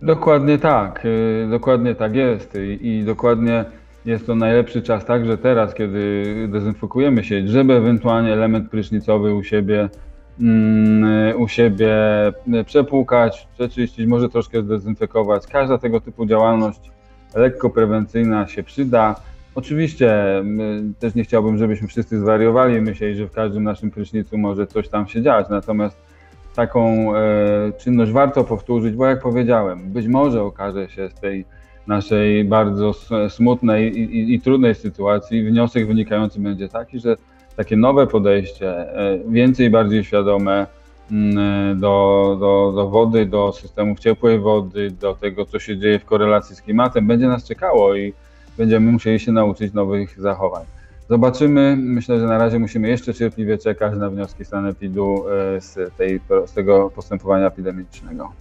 Dokładnie 0.02 0.58
tak, 0.58 1.06
y, 1.06 1.48
dokładnie 1.50 1.96
tak 1.96 2.16
jest 2.16 2.56
i, 2.56 2.88
i 2.88 3.04
dokładnie 3.04 3.66
jest 4.06 4.26
to 4.26 4.36
najlepszy 4.36 4.82
czas 4.82 5.06
także 5.06 5.38
teraz, 5.38 5.74
kiedy 5.74 6.24
dezynfekujemy 6.52 7.24
sieć, 7.24 7.50
żeby 7.50 7.74
ewentualnie 7.74 8.34
element 8.34 8.70
prysznicowy 8.70 9.36
u 9.36 9.44
siebie, 9.44 9.90
mm, 10.42 11.42
u 11.42 11.48
siebie 11.48 11.94
przepłukać, 12.66 13.48
przeczyścić, 13.54 14.08
może 14.08 14.30
troszkę 14.30 14.62
zdezynfekować. 14.62 15.48
Każda 15.48 15.78
tego 15.78 16.02
typu 16.02 16.26
działalność 16.26 16.92
lekko 17.36 17.70
prewencyjna 17.70 18.48
się 18.48 18.64
przyda. 18.64 19.16
Oczywiście 19.56 20.38
mm, 20.38 20.94
też 21.00 21.16
nie 21.16 21.24
chciałbym, 21.24 21.58
żebyśmy 21.58 21.88
wszyscy 21.88 22.20
zwariowali 22.20 22.76
i 22.76 22.82
myśleli, 22.82 23.16
że 23.16 23.28
w 23.28 23.32
każdym 23.32 23.64
naszym 23.64 23.92
prysznicu 23.92 24.38
może 24.38 24.68
coś 24.68 24.90
tam 24.90 25.08
się 25.08 25.22
dziać, 25.22 25.50
natomiast 25.50 25.98
taką 26.56 27.16
e, 27.16 27.72
czynność 27.78 28.12
warto 28.12 28.44
powtórzyć, 28.44 28.96
bo 28.96 29.06
jak 29.06 29.22
powiedziałem, 29.22 29.92
być 29.92 30.08
może 30.08 30.44
okaże 30.44 30.90
się 30.90 31.10
z 31.10 31.14
tej 31.14 31.46
naszej 31.88 32.44
bardzo 32.44 32.94
smutnej 33.30 34.00
i, 34.00 34.18
i, 34.20 34.34
i 34.34 34.42
trudnej 34.42 34.76
sytuacji 34.76 35.44
wniosek 35.44 35.88
wynikający 35.88 36.40
będzie 36.40 36.70
taki, 36.70 37.00
że 37.00 37.16
takie 37.56 37.78
nowe 37.78 38.08
podejście, 38.08 38.70
e, 38.70 39.20
więcej 39.30 39.68
i 39.68 39.70
bardziej 39.70 40.04
świadome 40.04 40.68
mm, 41.12 41.80
do, 41.80 42.38
do, 42.40 42.74
do 42.76 42.90
wody, 42.90 43.26
do 43.26 43.52
systemów 43.52 44.00
ciepłej 44.00 44.40
wody, 44.40 44.92
do 44.92 45.16
tego, 45.16 45.46
co 45.46 45.60
się 45.60 45.78
dzieje 45.78 46.00
w 46.00 46.06
korelacji 46.06 46.56
z 46.56 46.62
klimatem, 46.62 47.08
będzie 47.08 47.28
nas 47.28 47.48
czekało 47.48 47.96
i 47.96 48.14
będziemy 48.58 48.92
musieli 48.92 49.20
się 49.20 49.32
nauczyć 49.32 49.74
nowych 49.74 50.22
zachowań. 50.22 50.66
Zobaczymy. 51.10 51.78
Myślę, 51.80 52.20
że 52.20 52.26
na 52.26 52.38
razie 52.38 52.60
musimy 52.60 52.88
jeszcze 52.88 53.14
cierpliwie 53.14 53.58
czekać 53.58 53.98
na 53.98 54.10
wnioski 54.10 54.46
Sanepidu 54.46 55.24
e, 55.30 55.62
z, 55.62 55.96
tej, 55.98 56.20
z 56.46 56.54
tego 56.54 56.92
postępowania 56.96 57.48
epidemicznego. 57.48 58.32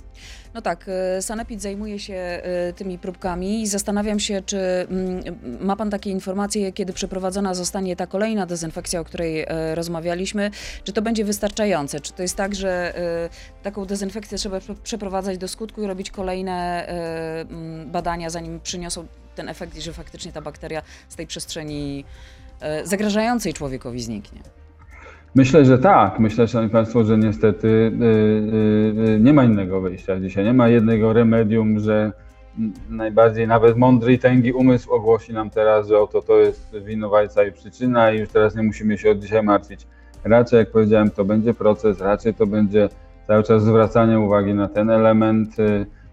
No 0.55 0.63
tak, 0.63 0.87
e, 0.89 1.23
Sanepid 1.23 1.63
zajmuje 1.63 1.99
się 1.99 2.15
e, 2.15 2.73
tymi 2.73 2.99
próbkami 2.99 3.63
i 3.63 3.67
zastanawiam 3.67 4.21
się, 4.21 4.43
czy 4.47 4.59
mm, 4.59 5.23
ma 5.61 5.77
Pan 5.77 5.91
takie 5.91 6.11
informacje, 6.11 6.73
kiedy 6.73 6.93
przeprowadzona 6.93 7.55
zostanie 7.55 7.97
ta 7.97 8.07
kolejna 8.07 8.47
dezynfekcja, 8.47 9.01
o 9.01 9.05
której 9.05 9.43
e, 9.43 9.75
rozmawialiśmy, 9.75 10.51
czy 10.85 10.93
to 10.93 11.03
będzie 11.03 11.25
wystarczające? 11.25 12.01
Czy 12.01 12.13
to 12.13 12.23
jest 12.23 12.37
tak, 12.37 12.55
że 12.55 12.95
taką 13.63 13.85
dezynfekcję 13.85 14.39
trzeba 14.39 14.59
prze- 14.59 14.75
przeprowadzać 14.75 15.39
do 15.39 15.49
skutku 15.49 15.83
i 15.83 15.87
robić 15.87 16.11
kolejne 16.11 16.87
mm, 16.87 17.91
badania, 17.91 18.31
zanim 18.31 18.61
przyniosą 18.61 19.07
ten 19.35 19.49
efekt 19.49 19.79
że 19.79 19.93
faktycznie 19.93 20.33
ta 20.33 20.41
bakteria 20.41 20.83
z 21.09 21.17
tej 21.17 21.27
przestrzeni 21.27 22.05
zagrażającej 22.85 23.55
człowiekowi 23.55 24.03
zniknie? 24.03 24.41
Myślę, 25.35 25.65
że 25.65 25.79
tak. 25.79 26.19
Myślę, 26.19 26.49
Szanowni 26.49 26.73
Państwo, 26.73 27.05
że 27.05 27.19
niestety 27.19 27.69
y, 27.69 28.05
y, 29.07 29.11
y, 29.11 29.21
nie 29.21 29.33
ma 29.33 29.45
innego 29.45 29.81
wyjścia 29.81 30.21
dzisiaj. 30.21 30.45
Nie 30.45 30.53
ma 30.53 30.69
jednego 30.69 31.13
remedium, 31.13 31.79
że 31.79 32.13
najbardziej 32.89 33.49
nawet 33.49 33.77
mądry 33.77 34.13
i 34.13 34.19
tęgi 34.19 34.53
umysł 34.53 34.93
ogłosi 34.93 35.33
nam 35.33 35.51
teraz, 35.51 35.89
że 35.89 35.99
oto 35.99 36.23
to 36.23 36.39
jest 36.39 36.77
winowajca 36.85 37.45
i 37.45 37.53
przyczyna 37.53 38.13
i 38.13 38.19
już 38.19 38.29
teraz 38.29 38.57
nie 38.57 38.63
musimy 38.63 38.99
się 38.99 39.11
od 39.11 39.19
dzisiaj 39.19 39.43
martwić. 39.43 39.87
Raczej, 40.25 40.59
jak 40.59 40.71
powiedziałem, 40.71 41.11
to 41.11 41.25
będzie 41.25 41.55
proces, 41.55 42.01
raczej 42.01 42.35
to 42.35 42.47
będzie 42.47 42.89
cały 43.27 43.43
czas 43.43 43.65
zwracanie 43.65 44.21
uwagi 44.21 44.55
na 44.55 44.69
ten 44.69 44.91
element, 44.91 45.57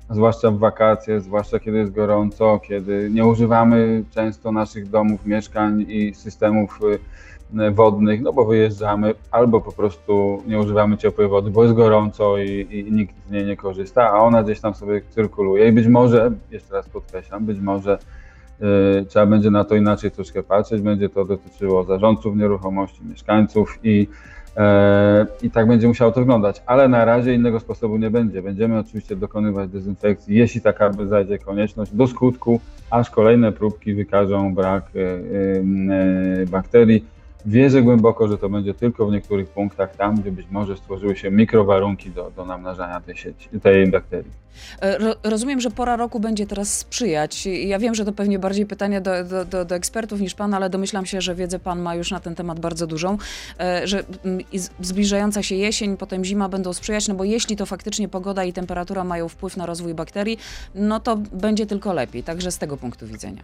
zwłaszcza 0.10 0.52
w 0.52 0.58
wakacje, 0.58 1.22
zwłaszcza 1.22 1.60
kiedy 1.60 1.78
jest 1.78 1.92
gorąco, 1.92 2.60
kiedy 2.60 3.10
nie 3.14 3.26
używamy 3.26 4.04
często 4.12 4.52
naszych 4.52 4.90
domów, 4.90 5.26
mieszkań 5.26 5.86
i 5.88 6.14
systemów 6.14 6.80
y, 6.84 7.72
wodnych, 7.72 8.22
no 8.22 8.34
bo 8.34 8.46
wyjeżdżamy, 8.46 9.14
albo 9.32 9.62
po 9.62 9.72
prostu 9.72 10.44
nie 10.48 10.60
używamy 10.60 10.98
ciepłej 10.98 11.28
wody, 11.28 11.52
bo 11.52 11.64
jest 11.64 11.76
gorąco 11.76 12.38
i, 12.38 12.68
i 12.72 12.92
nikt 12.92 13.16
z 13.28 13.32
niej 13.32 13.46
nie 13.46 13.58
korzysta, 13.58 14.10
a 14.12 14.20
ona 14.20 14.44
gdzieś 14.44 14.60
tam 14.60 14.74
sobie 14.74 15.02
cyrkuluje. 15.10 15.68
I 15.68 15.72
być 15.72 15.88
może, 15.88 16.32
jeszcze 16.52 16.74
raz 16.74 16.90
podkreślam, 16.90 17.46
być 17.46 17.60
może 17.60 18.00
y, 19.02 19.06
trzeba 19.06 19.26
będzie 19.26 19.52
na 19.52 19.64
to 19.64 19.76
inaczej 19.76 20.12
troszkę 20.12 20.44
patrzeć, 20.44 20.82
będzie 20.82 21.10
to 21.10 21.26
dotyczyło 21.26 21.84
zarządców 21.84 22.36
nieruchomości, 22.36 23.02
mieszkańców 23.06 23.80
i, 23.84 24.08
i 25.42 25.52
tak 25.52 25.68
będzie 25.68 25.88
musiało 25.88 26.12
to 26.12 26.20
wyglądać, 26.20 26.64
ale 26.66 26.88
na 26.88 27.06
razie 27.06 27.34
innego 27.34 27.60
sposobu 27.60 27.98
nie 27.98 28.10
będzie. 28.10 28.42
Będziemy 28.42 28.80
oczywiście 28.80 29.16
dokonywać 29.16 29.70
dezynfekcji, 29.70 30.36
jeśli 30.36 30.62
taka 30.62 30.92
zajdzie 31.06 31.40
konieczność, 31.40 31.96
do 31.96 32.08
skutku, 32.08 32.60
aż 32.90 33.10
kolejne 33.10 33.52
próbki 33.52 33.94
wykażą 33.94 34.56
brak 34.56 34.84
y, 34.96 35.00
y, 35.00 36.48
bakterii. 36.52 37.17
Wierzę 37.48 37.82
głęboko, 37.82 38.28
że 38.28 38.38
to 38.38 38.50
będzie 38.50 38.74
tylko 38.74 39.06
w 39.06 39.12
niektórych 39.12 39.50
punktach, 39.50 39.96
tam 39.96 40.22
gdzie 40.22 40.32
być 40.32 40.48
może 40.52 40.78
stworzyły 40.78 41.16
się 41.16 41.32
mikrowarunki 41.32 42.12
do, 42.12 42.32
do 42.36 42.46
namnażania 42.46 43.02
tej 43.02 43.18
sieci, 43.18 43.50
tej 43.64 43.92
bakterii. 43.92 44.32
E, 44.82 44.98
Ro, 44.98 45.16
rozumiem, 45.24 45.62
że 45.62 45.72
pora 45.72 45.96
roku 45.96 46.20
będzie 46.20 46.48
teraz 46.48 46.78
sprzyjać. 46.78 47.46
Ja 47.46 47.80
wiem, 47.80 47.96
że 47.96 48.06
to 48.06 48.12
pewnie 48.12 48.40
bardziej 48.40 48.66
pytanie 48.66 49.02
do, 49.02 49.24
do, 49.24 49.46
do, 49.46 49.66
do 49.66 49.76
ekspertów 49.76 50.20
niż 50.20 50.34
pan, 50.34 50.54
ale 50.54 50.70
domyślam 50.70 51.06
się, 51.06 51.22
że 51.22 51.36
wiedzę 51.36 51.60
pan 51.60 51.82
ma 51.82 51.96
już 51.96 52.12
na 52.12 52.20
ten 52.20 52.36
temat 52.36 52.60
bardzo 52.60 52.88
dużą, 52.88 53.18
e, 53.60 53.88
że 53.88 54.04
mm, 54.26 54.46
zbliżająca 54.82 55.44
się 55.44 55.56
jesień, 55.56 55.98
potem 55.98 56.26
zima 56.26 56.50
będą 56.50 56.74
sprzyjać, 56.74 57.08
no 57.08 57.16
bo 57.16 57.24
jeśli 57.24 57.56
to 57.56 57.66
faktycznie 57.66 58.08
pogoda 58.10 58.44
i 58.44 58.54
temperatura 58.54 59.04
mają 59.04 59.30
wpływ 59.30 59.58
na 59.58 59.66
rozwój 59.66 59.94
bakterii, 59.94 60.38
no 60.76 61.00
to 61.00 61.18
będzie 61.34 61.66
tylko 61.66 61.94
lepiej, 61.94 62.24
także 62.24 62.52
z 62.52 62.58
tego 62.58 62.78
punktu 62.78 63.08
widzenia. 63.08 63.44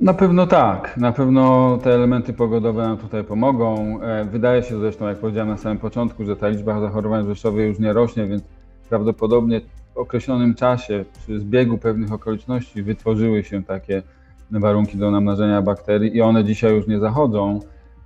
Na 0.00 0.14
pewno 0.14 0.46
tak, 0.46 0.96
na 0.96 1.12
pewno 1.12 1.78
te 1.82 1.94
elementy 1.94 2.32
pogodowe 2.32 2.82
nam 2.82 2.98
tutaj 2.98 3.24
pomogą. 3.24 3.98
E, 4.02 4.24
Wydaje 4.24 4.62
się 4.62 4.78
zresztą, 4.80 5.08
jak 5.08 5.18
powiedziałem 5.18 5.48
na 5.48 5.56
samym 5.56 5.78
początku, 5.78 6.24
że 6.24 6.36
ta 6.36 6.48
liczba 6.48 6.80
zachorowań 6.80 7.24
wrzeszczowych 7.24 7.68
już 7.68 7.78
nie 7.78 7.92
rośnie, 7.92 8.26
więc 8.26 8.42
prawdopodobnie 8.88 9.60
w 9.94 9.98
określonym 9.98 10.54
czasie, 10.54 11.04
przy 11.18 11.40
zbiegu 11.40 11.78
pewnych 11.78 12.12
okoliczności 12.12 12.82
wytworzyły 12.82 13.44
się 13.44 13.62
takie 13.62 14.02
warunki 14.50 14.96
do 14.98 15.10
namnażenia 15.10 15.62
bakterii 15.62 16.16
i 16.16 16.20
one 16.22 16.44
dzisiaj 16.44 16.74
już 16.74 16.86
nie 16.86 16.98
zachodzą, 16.98 17.60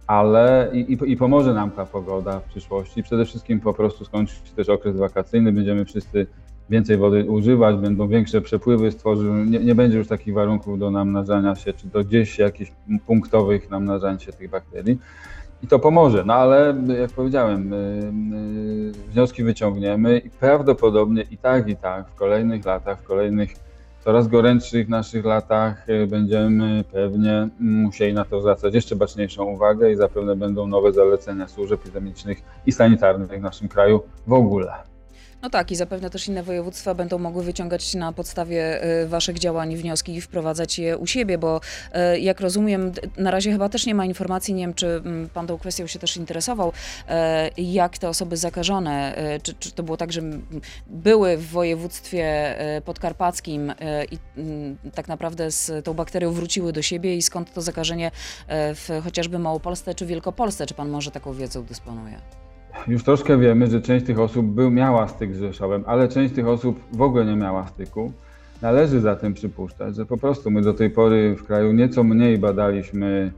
ale 0.06 0.70
i, 0.72 0.92
i, 0.92 1.12
i 1.12 1.16
pomoże 1.16 1.54
nam 1.54 1.70
ta 1.70 1.86
pogoda 1.86 2.40
w 2.40 2.44
przyszłości. 2.44 3.02
Przede 3.02 3.24
wszystkim 3.24 3.60
po 3.60 3.74
prostu 3.74 4.04
skończy 4.04 4.34
się 4.34 4.54
też 4.56 4.68
okres 4.68 4.96
wakacyjny, 4.96 5.52
będziemy 5.52 5.84
wszyscy 5.84 6.26
więcej 6.70 6.96
wody 6.96 7.24
używać, 7.30 7.76
będą 7.76 8.08
większe 8.08 8.40
przepływy, 8.40 8.92
stworzy, 8.92 9.30
nie, 9.46 9.58
nie 9.58 9.74
będzie 9.74 9.98
już 9.98 10.08
takich 10.08 10.34
warunków 10.34 10.78
do 10.78 10.90
namnażania 10.90 11.54
się, 11.54 11.72
czy 11.72 11.86
do 11.86 12.04
gdzieś 12.04 12.38
jakichś 12.38 12.72
punktowych 13.06 13.70
namnażania 13.70 14.18
się 14.18 14.32
tych 14.32 14.50
bakterii. 14.50 14.98
I 15.62 15.66
to 15.66 15.78
pomoże, 15.78 16.24
no 16.26 16.34
ale 16.34 16.74
jak 17.00 17.10
powiedziałem, 17.10 17.72
y, 17.72 17.76
y, 17.76 19.10
wnioski 19.12 19.44
wyciągniemy 19.44 20.18
i 20.18 20.30
prawdopodobnie 20.30 21.22
i 21.30 21.38
tak, 21.38 21.68
i 21.68 21.76
tak 21.76 22.08
w 22.08 22.14
kolejnych 22.14 22.64
latach, 22.64 23.00
w 23.00 23.04
kolejnych 23.04 23.54
coraz 24.04 24.28
gorętszych 24.28 24.88
naszych 24.88 25.24
latach 25.24 25.88
y, 25.88 26.06
będziemy 26.06 26.84
pewnie 26.92 27.48
musieli 27.60 28.14
na 28.14 28.24
to 28.24 28.40
zwracać 28.40 28.74
jeszcze 28.74 28.96
baczniejszą 28.96 29.44
uwagę 29.44 29.92
i 29.92 29.96
zapewne 29.96 30.36
będą 30.36 30.66
nowe 30.66 30.92
zalecenia 30.92 31.48
służb 31.48 31.72
epidemicznych 31.72 32.42
i 32.66 32.72
sanitarnych 32.72 33.30
w 33.30 33.40
naszym 33.40 33.68
kraju 33.68 34.02
w 34.26 34.32
ogóle. 34.32 34.91
No 35.42 35.50
tak, 35.50 35.70
i 35.70 35.76
zapewne 35.76 36.10
też 36.10 36.28
inne 36.28 36.42
województwa 36.42 36.94
będą 36.94 37.18
mogły 37.18 37.44
wyciągać 37.44 37.94
na 37.94 38.12
podstawie 38.12 38.82
e, 38.82 39.06
waszych 39.06 39.38
działań 39.38 39.76
wnioski 39.76 40.14
i 40.14 40.20
wprowadzać 40.20 40.78
je 40.78 40.98
u 40.98 41.06
siebie, 41.06 41.38
bo 41.38 41.60
e, 41.92 42.18
jak 42.18 42.40
rozumiem, 42.40 42.92
na 43.16 43.30
razie 43.30 43.52
chyba 43.52 43.68
też 43.68 43.86
nie 43.86 43.94
ma 43.94 44.04
informacji, 44.04 44.54
nie 44.54 44.62
wiem, 44.62 44.74
czy 44.74 44.86
mm, 44.86 45.28
pan 45.28 45.46
tą 45.46 45.58
kwestią 45.58 45.86
się 45.86 45.98
też 45.98 46.16
interesował, 46.16 46.72
e, 47.08 47.50
jak 47.56 47.98
te 47.98 48.08
osoby 48.08 48.36
zakażone, 48.36 49.14
czy, 49.42 49.54
czy 49.54 49.72
to 49.72 49.82
było 49.82 49.96
tak, 49.96 50.12
że 50.12 50.22
były 50.86 51.36
w 51.36 51.46
województwie 51.48 52.56
podkarpackim 52.84 53.72
i 54.10 54.18
mm, 54.40 54.76
tak 54.94 55.08
naprawdę 55.08 55.50
z 55.50 55.84
tą 55.84 55.94
bakterią 55.94 56.32
wróciły 56.32 56.72
do 56.72 56.82
siebie 56.82 57.16
i 57.16 57.22
skąd 57.22 57.52
to 57.52 57.62
zakażenie 57.62 58.10
w 58.48 59.00
chociażby 59.04 59.38
Małopolsce 59.38 59.94
czy 59.94 60.06
Wielkopolsce, 60.06 60.66
czy 60.66 60.74
pan 60.74 60.88
może 60.88 61.10
taką 61.10 61.34
wiedzą 61.34 61.64
dysponuje? 61.64 62.41
Już 62.88 63.04
troszkę 63.04 63.38
wiemy, 63.38 63.66
że 63.66 63.80
część 63.80 64.06
tych 64.06 64.18
osób 64.18 64.46
był, 64.46 64.70
miała 64.70 65.08
styk 65.08 65.34
z 65.34 65.40
Rzeszowem, 65.40 65.84
ale 65.86 66.08
część 66.08 66.34
tych 66.34 66.48
osób 66.48 66.80
w 66.92 67.02
ogóle 67.02 67.24
nie 67.24 67.36
miała 67.36 67.66
styku. 67.66 68.12
Należy 68.62 69.00
zatem 69.00 69.34
przypuszczać, 69.34 69.96
że 69.96 70.06
po 70.06 70.16
prostu 70.16 70.50
my 70.50 70.62
do 70.62 70.74
tej 70.74 70.90
pory 70.90 71.36
w 71.36 71.44
kraju 71.44 71.72
nieco 71.72 72.04
mniej 72.04 72.38
badaliśmy 72.38 73.32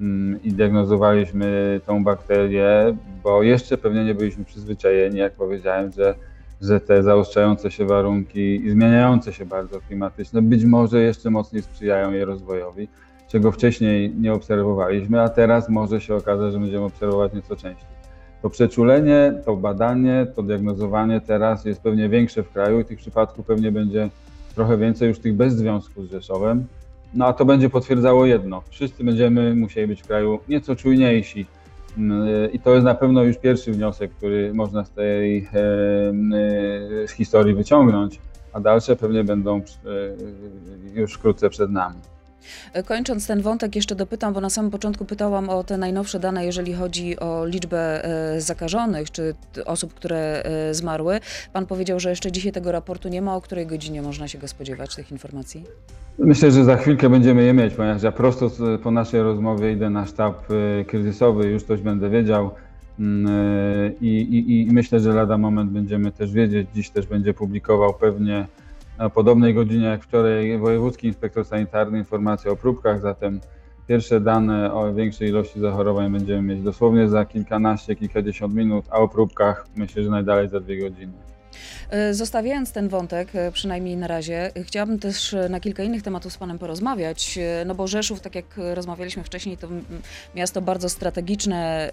mm, 0.00 0.42
i 0.42 0.52
diagnozowaliśmy 0.52 1.80
tą 1.86 2.04
bakterię, 2.04 2.96
bo 3.24 3.42
jeszcze 3.42 3.78
pewnie 3.78 4.04
nie 4.04 4.14
byliśmy 4.14 4.44
przyzwyczajeni, 4.44 5.18
jak 5.18 5.32
powiedziałem, 5.32 5.92
że, 5.92 6.14
że 6.60 6.80
te 6.80 7.02
zaostrzające 7.02 7.70
się 7.70 7.86
warunki 7.86 8.66
i 8.66 8.70
zmieniające 8.70 9.32
się 9.32 9.46
bardzo 9.46 9.80
klimatyczne 9.80 10.42
być 10.42 10.64
może 10.64 11.00
jeszcze 11.02 11.30
mocniej 11.30 11.62
sprzyjają 11.62 12.12
jej 12.12 12.24
rozwojowi, 12.24 12.88
czego 13.28 13.52
wcześniej 13.52 14.14
nie 14.20 14.32
obserwowaliśmy, 14.32 15.20
a 15.20 15.28
teraz 15.28 15.68
może 15.68 16.00
się 16.00 16.14
okazać, 16.14 16.52
że 16.52 16.58
będziemy 16.58 16.84
obserwować 16.84 17.32
nieco 17.32 17.56
częściej. 17.56 17.99
To 18.42 18.50
przeczulenie, 18.50 19.34
to 19.44 19.56
badanie, 19.56 20.26
to 20.36 20.42
diagnozowanie 20.42 21.20
teraz 21.20 21.64
jest 21.64 21.82
pewnie 21.82 22.08
większe 22.08 22.42
w 22.42 22.52
kraju 22.52 22.80
i 22.80 22.84
tych 22.84 22.98
przypadków 22.98 23.46
pewnie 23.46 23.72
będzie 23.72 24.10
trochę 24.54 24.78
więcej 24.78 25.08
już 25.08 25.18
tych 25.18 25.34
bez 25.34 25.54
związku 25.54 26.04
z 26.06 26.10
Rzeszowem. 26.10 26.66
No 27.14 27.26
a 27.26 27.32
to 27.32 27.44
będzie 27.44 27.70
potwierdzało 27.70 28.26
jedno. 28.26 28.62
Wszyscy 28.70 29.04
będziemy 29.04 29.54
musieli 29.54 29.86
być 29.86 30.02
w 30.02 30.06
kraju 30.06 30.38
nieco 30.48 30.76
czujniejsi. 30.76 31.46
Mm, 31.98 32.52
I 32.52 32.58
to 32.58 32.74
jest 32.74 32.84
na 32.84 32.94
pewno 32.94 33.22
już 33.22 33.38
pierwszy 33.38 33.72
wniosek, 33.72 34.10
który 34.10 34.54
można 34.54 34.84
z 34.84 34.90
tej 34.90 35.38
e, 35.38 35.58
e, 35.58 37.08
z 37.08 37.10
historii 37.10 37.54
wyciągnąć, 37.54 38.20
a 38.52 38.60
dalsze 38.60 38.96
pewnie 38.96 39.24
będą 39.24 39.56
e, 39.56 39.62
już 41.00 41.14
wkrótce 41.14 41.50
przed 41.50 41.70
nami. 41.70 41.96
Kończąc 42.86 43.26
ten 43.26 43.42
wątek, 43.42 43.76
jeszcze 43.76 43.94
dopytam, 43.94 44.34
bo 44.34 44.40
na 44.40 44.50
samym 44.50 44.70
początku 44.70 45.04
pytałam 45.04 45.48
o 45.48 45.64
te 45.64 45.78
najnowsze 45.78 46.20
dane, 46.20 46.44
jeżeli 46.44 46.72
chodzi 46.72 47.20
o 47.20 47.46
liczbę 47.46 48.04
e, 48.04 48.40
zakażonych 48.40 49.10
czy 49.10 49.34
osób, 49.66 49.94
które 49.94 50.42
e, 50.42 50.74
zmarły. 50.74 51.20
Pan 51.52 51.66
powiedział, 51.66 52.00
że 52.00 52.10
jeszcze 52.10 52.32
dzisiaj 52.32 52.52
tego 52.52 52.72
raportu 52.72 53.08
nie 53.08 53.22
ma. 53.22 53.36
O 53.36 53.40
której 53.40 53.66
godzinie 53.66 54.02
można 54.02 54.28
się 54.28 54.38
go 54.38 54.48
spodziewać, 54.48 54.94
tych 54.94 55.12
informacji? 55.12 55.64
Myślę, 56.18 56.50
że 56.50 56.64
za 56.64 56.76
chwilkę 56.76 57.10
będziemy 57.10 57.42
je 57.42 57.52
mieć, 57.52 57.74
ponieważ 57.74 58.02
ja 58.02 58.12
prosto 58.12 58.50
po 58.82 58.90
naszej 58.90 59.22
rozmowie 59.22 59.72
idę 59.72 59.90
na 59.90 60.06
sztab 60.06 60.44
e, 60.50 60.84
kryzysowy, 60.84 61.48
już 61.48 61.62
coś 61.62 61.80
będę 61.80 62.10
wiedział. 62.10 62.50
Mm, 63.00 63.94
I, 64.00 64.08
i, 64.08 64.68
I 64.68 64.72
myślę, 64.72 65.00
że 65.00 65.12
lada 65.12 65.38
moment 65.38 65.70
będziemy 65.70 66.12
też 66.12 66.32
wiedzieć. 66.32 66.68
Dziś 66.74 66.90
też 66.90 67.06
będzie 67.06 67.34
publikował 67.34 67.94
pewnie 67.94 68.46
na 69.00 69.10
podobnej 69.10 69.54
godzinie 69.54 69.86
jak 69.86 70.04
wczoraj 70.04 70.58
Wojewódzki 70.58 71.06
Inspektor 71.06 71.44
Sanitarny 71.44 71.98
informacje 71.98 72.50
o 72.50 72.56
próbkach, 72.56 73.00
zatem 73.00 73.40
pierwsze 73.88 74.20
dane 74.20 74.74
o 74.74 74.94
większej 74.94 75.28
ilości 75.28 75.60
zachorowań 75.60 76.12
będziemy 76.12 76.42
mieć 76.42 76.62
dosłownie 76.62 77.08
za 77.08 77.24
kilkanaście, 77.24 77.96
kilkadziesiąt 77.96 78.54
minut, 78.54 78.84
a 78.90 78.98
o 78.98 79.08
próbkach 79.08 79.66
myślę, 79.76 80.02
że 80.02 80.10
najdalej 80.10 80.48
za 80.48 80.60
dwie 80.60 80.80
godziny. 80.80 81.12
E, 81.90 82.14
zostawiając 82.14 82.72
ten 82.72 82.88
wątek, 82.88 83.28
e, 83.34 83.52
przynajmniej 83.52 83.96
na 83.96 84.06
razie, 84.06 84.50
chciałabym 84.62 84.98
też 84.98 85.34
e, 85.34 85.48
na 85.48 85.60
kilka 85.60 85.82
innych 85.82 86.02
tematów 86.02 86.32
z 86.32 86.36
Panem 86.36 86.58
porozmawiać, 86.58 87.38
no 87.66 87.74
bo 87.74 87.86
Rzeszów, 87.86 88.20
tak 88.20 88.34
jak 88.34 88.44
rozmawialiśmy 88.56 89.24
wcześniej, 89.24 89.56
to 89.56 89.68
miasto 90.34 90.62
bardzo 90.62 90.88
strategiczne 90.88 91.90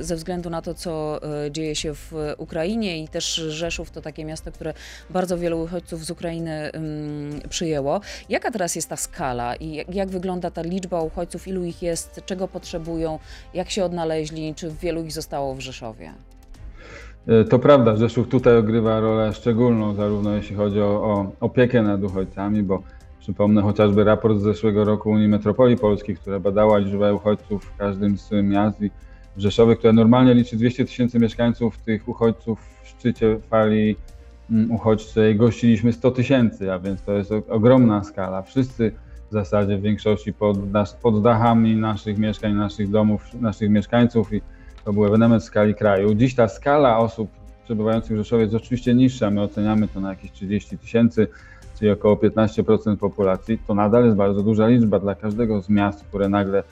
ze 0.00 0.16
względu 0.16 0.50
na 0.50 0.62
to, 0.62 0.74
co 0.74 1.20
dzieje 1.50 1.76
się 1.76 1.94
w 1.94 2.12
Ukrainie 2.38 3.02
i 3.02 3.08
też 3.08 3.34
Rzeszów 3.34 3.90
to 3.90 4.00
takie 4.00 4.24
miasto, 4.24 4.52
które 4.52 4.74
bardzo 5.10 5.38
wielu 5.38 5.62
uchodźców 5.62 6.04
z 6.04 6.10
Ukrainy 6.10 6.70
przyjęło. 7.48 8.00
Jaka 8.28 8.50
teraz 8.50 8.76
jest 8.76 8.88
ta 8.88 8.96
skala 8.96 9.56
i 9.56 9.84
jak 9.88 10.08
wygląda 10.08 10.50
ta 10.50 10.62
liczba 10.62 11.02
uchodźców, 11.02 11.48
ilu 11.48 11.64
ich 11.64 11.82
jest, 11.82 12.20
czego 12.26 12.48
potrzebują, 12.48 13.18
jak 13.54 13.70
się 13.70 13.84
odnaleźli, 13.84 14.54
czy 14.54 14.70
wielu 14.70 15.04
ich 15.04 15.12
zostało 15.12 15.54
w 15.54 15.60
Rzeszowie? 15.60 16.14
E, 17.26 17.44
to 17.44 17.58
prawda, 17.58 17.96
Rzeszów 17.96 18.28
tutaj 18.28 18.56
odgrywa 18.56 19.00
rolę 19.00 19.32
szczególną, 19.32 19.94
zarówno 19.94 20.34
jeśli 20.34 20.56
chodzi 20.56 20.80
o, 20.80 20.84
o 20.84 21.32
opiekę 21.40 21.82
nad 21.82 22.02
uchodźcami, 22.04 22.62
bo 22.62 22.82
przypomnę 23.20 23.62
chociażby 23.62 24.04
raport 24.04 24.38
z 24.38 24.42
zeszłego 24.42 24.84
roku 24.84 25.10
Unii 25.10 25.28
Metropolii 25.28 25.76
Polskich, 25.76 26.20
która 26.20 26.40
badała 26.40 26.78
liczbę 26.78 27.14
uchodźców 27.14 27.64
w 27.64 27.76
każdym 27.76 28.18
z 28.18 28.30
miast 28.30 28.82
i 28.82 28.90
w 29.36 29.40
Rzeszowie, 29.40 29.76
normalnie 29.92 30.34
liczy 30.34 30.56
200 30.56 30.84
tysięcy 30.84 31.18
mieszkańców, 31.18 31.78
tych 31.78 32.08
uchodźców 32.08 32.60
w 32.82 32.88
szczycie 32.88 33.38
fali 33.50 33.96
mm, 34.50 34.70
uchodźczej 34.70 35.36
gościliśmy 35.36 35.92
100 35.92 36.10
tysięcy, 36.10 36.72
a 36.72 36.78
więc 36.78 37.02
to 37.02 37.12
jest 37.12 37.30
ogromna 37.48 38.04
skala. 38.04 38.42
Wszyscy 38.42 38.92
w 39.30 39.32
zasadzie 39.32 39.78
w 39.78 39.82
większości 39.82 40.32
pod, 40.32 40.58
pod 41.02 41.22
dachami 41.22 41.76
naszych 41.76 42.18
mieszkań, 42.18 42.54
naszych 42.54 42.90
domów, 42.90 43.34
naszych 43.34 43.70
mieszkańców 43.70 44.32
i 44.32 44.40
to 44.84 44.92
był 44.92 45.06
ewenement 45.06 45.42
w 45.42 45.46
skali 45.46 45.74
kraju. 45.74 46.14
Dziś 46.14 46.34
ta 46.34 46.48
skala 46.48 46.98
osób 46.98 47.30
przebywających 47.64 48.16
w 48.16 48.18
Rzeszowie 48.18 48.42
jest 48.42 48.54
oczywiście 48.54 48.94
niższa. 48.94 49.30
My 49.30 49.42
oceniamy 49.42 49.88
to 49.88 50.00
na 50.00 50.10
jakieś 50.10 50.32
30 50.32 50.78
tysięcy, 50.78 51.28
czyli 51.78 51.90
około 51.90 52.16
15% 52.16 52.96
populacji. 52.96 53.58
To 53.66 53.74
nadal 53.74 54.04
jest 54.04 54.16
bardzo 54.16 54.42
duża 54.42 54.66
liczba 54.66 54.98
dla 54.98 55.14
każdego 55.14 55.62
z 55.62 55.68
miast, 55.68 56.04
które 56.04 56.28
nagle, 56.28 56.62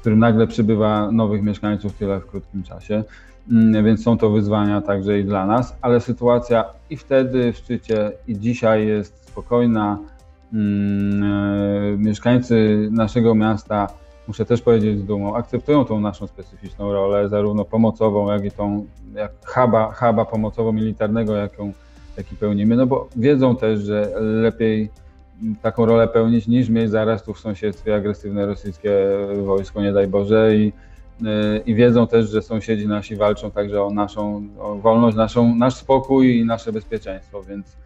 którym 0.00 0.18
nagle 0.18 0.46
przybywa 0.46 1.10
nowych 1.12 1.42
mieszkańców 1.42 1.94
tyle 1.94 2.20
w 2.20 2.26
krótkim 2.26 2.62
czasie. 2.62 3.04
Mm, 3.50 3.84
więc 3.84 4.02
są 4.02 4.18
to 4.18 4.30
wyzwania 4.30 4.80
także 4.80 5.18
i 5.18 5.24
dla 5.24 5.46
nas, 5.46 5.76
ale 5.82 6.00
sytuacja 6.00 6.64
i 6.90 6.96
wtedy 6.96 7.52
w 7.52 7.56
szczycie, 7.56 8.12
i 8.28 8.38
dzisiaj 8.38 8.86
jest 8.86 9.28
spokojna. 9.28 9.98
Mm, 10.52 11.22
e, 11.22 11.96
mieszkańcy 11.98 12.88
naszego 12.92 13.34
miasta 13.34 13.86
muszę 14.30 14.44
też 14.44 14.62
powiedzieć 14.62 14.98
z 14.98 15.04
dumą, 15.04 15.36
akceptują 15.36 15.84
tą 15.84 16.00
naszą 16.00 16.26
specyficzną 16.26 16.92
rolę, 16.92 17.28
zarówno 17.28 17.64
pomocową, 17.64 18.32
jak 18.32 18.44
i 18.44 18.50
tą 18.50 18.86
jak 19.14 19.32
huba, 19.46 19.92
huba 19.92 20.24
pomocowo-militarnego, 20.24 21.36
jaką, 21.36 21.72
jaki 22.16 22.36
pełnimy, 22.36 22.76
no 22.76 22.86
bo 22.86 23.08
wiedzą 23.16 23.56
też, 23.56 23.80
że 23.80 24.12
lepiej 24.20 24.90
taką 25.62 25.86
rolę 25.86 26.08
pełnić 26.08 26.48
niż 26.48 26.68
mieć 26.68 26.90
zaraz 26.90 27.24
tu 27.24 27.34
w 27.34 27.40
sąsiedztwie 27.40 27.94
agresywne 27.94 28.46
rosyjskie 28.46 28.92
wojsko, 29.44 29.82
nie 29.82 29.92
daj 29.92 30.06
Boże 30.06 30.56
i, 30.56 30.72
i 31.66 31.74
wiedzą 31.74 32.06
też, 32.06 32.30
że 32.30 32.42
sąsiedzi 32.42 32.88
nasi 32.88 33.16
walczą 33.16 33.50
także 33.50 33.82
o 33.82 33.90
naszą 33.90 34.42
o 34.58 34.74
wolność, 34.74 35.16
naszą, 35.16 35.54
nasz 35.54 35.74
spokój 35.74 36.38
i 36.38 36.44
nasze 36.44 36.72
bezpieczeństwo, 36.72 37.42
więc, 37.42 37.76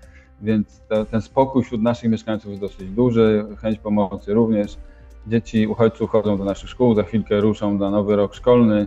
więc 0.43 0.81
to, 0.89 1.05
ten 1.05 1.23
spokój 1.23 1.65
wśród 1.65 1.83
naszych 1.83 2.11
mieszkańców 2.11 2.51
jest 2.51 2.61
dosyć 2.61 2.91
duży, 2.91 3.47
chęć 3.61 3.79
pomocy 3.79 4.35
również. 4.35 4.77
Dzieci 5.27 5.67
uchodźców 5.67 6.11
chodzą 6.11 6.39
do 6.39 6.45
naszych 6.45 6.71
szkół, 6.71 6.95
za 6.95 7.03
chwilkę 7.03 7.41
ruszą 7.41 7.79
na 7.79 7.91
nowy 7.91 8.17
rok 8.17 8.35
szkolny. 8.35 8.87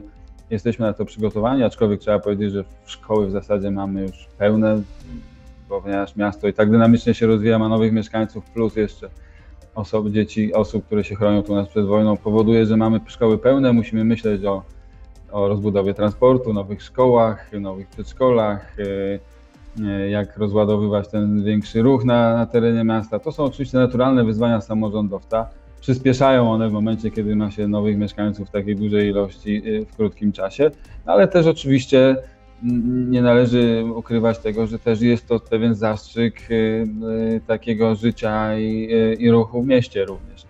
Jesteśmy 0.49 0.85
na 0.85 0.93
to 0.93 1.05
przygotowani, 1.05 1.63
aczkolwiek 1.63 1.99
trzeba 1.99 2.19
powiedzieć, 2.19 2.51
że 2.51 2.63
szkoły 2.85 3.27
w 3.27 3.31
zasadzie 3.31 3.71
mamy 3.71 4.01
już 4.01 4.27
pełne, 4.37 4.81
ponieważ 5.69 6.15
miasto 6.15 6.47
i 6.47 6.53
tak 6.53 6.71
dynamicznie 6.71 7.13
się 7.13 7.27
rozwija, 7.27 7.59
ma 7.59 7.69
nowych 7.69 7.91
mieszkańców, 7.91 8.45
plus 8.45 8.75
jeszcze 8.75 9.09
osoby, 9.75 10.11
dzieci, 10.11 10.53
osób, 10.53 10.85
które 10.85 11.03
się 11.03 11.15
chronią 11.15 11.43
tu 11.43 11.55
nas 11.55 11.67
przed 11.69 11.85
wojną, 11.85 12.17
powoduje, 12.17 12.65
że 12.65 12.77
mamy 12.77 12.99
szkoły 13.07 13.37
pełne. 13.37 13.73
Musimy 13.73 14.03
myśleć 14.03 14.45
o, 14.45 14.63
o 15.31 15.47
rozbudowie 15.47 15.93
transportu, 15.93 16.53
nowych 16.53 16.83
szkołach, 16.83 17.51
nowych 17.53 17.87
przedszkolach, 17.87 18.75
e, 18.79 19.19
e, 19.87 20.09
jak 20.09 20.37
rozładowywać 20.37 21.07
ten 21.07 21.43
większy 21.43 21.81
ruch 21.81 22.05
na, 22.05 22.33
na 22.33 22.45
terenie 22.45 22.83
miasta. 22.83 23.19
To 23.19 23.31
są 23.31 23.43
oczywiście 23.43 23.77
naturalne 23.77 24.23
wyzwania 24.23 24.61
samorządowca 24.61 25.49
przyspieszają 25.81 26.51
one 26.51 26.69
w 26.69 26.71
momencie, 26.71 27.11
kiedy 27.11 27.35
ma 27.35 27.51
się 27.51 27.67
nowych 27.67 27.97
mieszkańców 27.97 28.47
w 28.47 28.51
takiej 28.51 28.75
dużej 28.75 29.09
ilości 29.09 29.61
y, 29.65 29.85
w 29.85 29.95
krótkim 29.95 30.31
czasie, 30.31 30.71
no 31.05 31.13
ale 31.13 31.27
też 31.27 31.45
oczywiście 31.45 32.15
mm, 32.63 33.11
nie 33.11 33.21
należy 33.21 33.85
ukrywać 33.95 34.39
tego, 34.39 34.67
że 34.67 34.79
też 34.79 35.01
jest 35.01 35.27
to 35.27 35.39
pewien 35.39 35.75
zastrzyk 35.75 36.51
y, 36.51 36.53
y, 36.53 37.41
takiego 37.47 37.95
życia 37.95 38.59
i, 38.59 38.89
i 39.19 39.31
ruchu 39.31 39.63
w 39.63 39.67
mieście 39.67 40.05
również. 40.05 40.45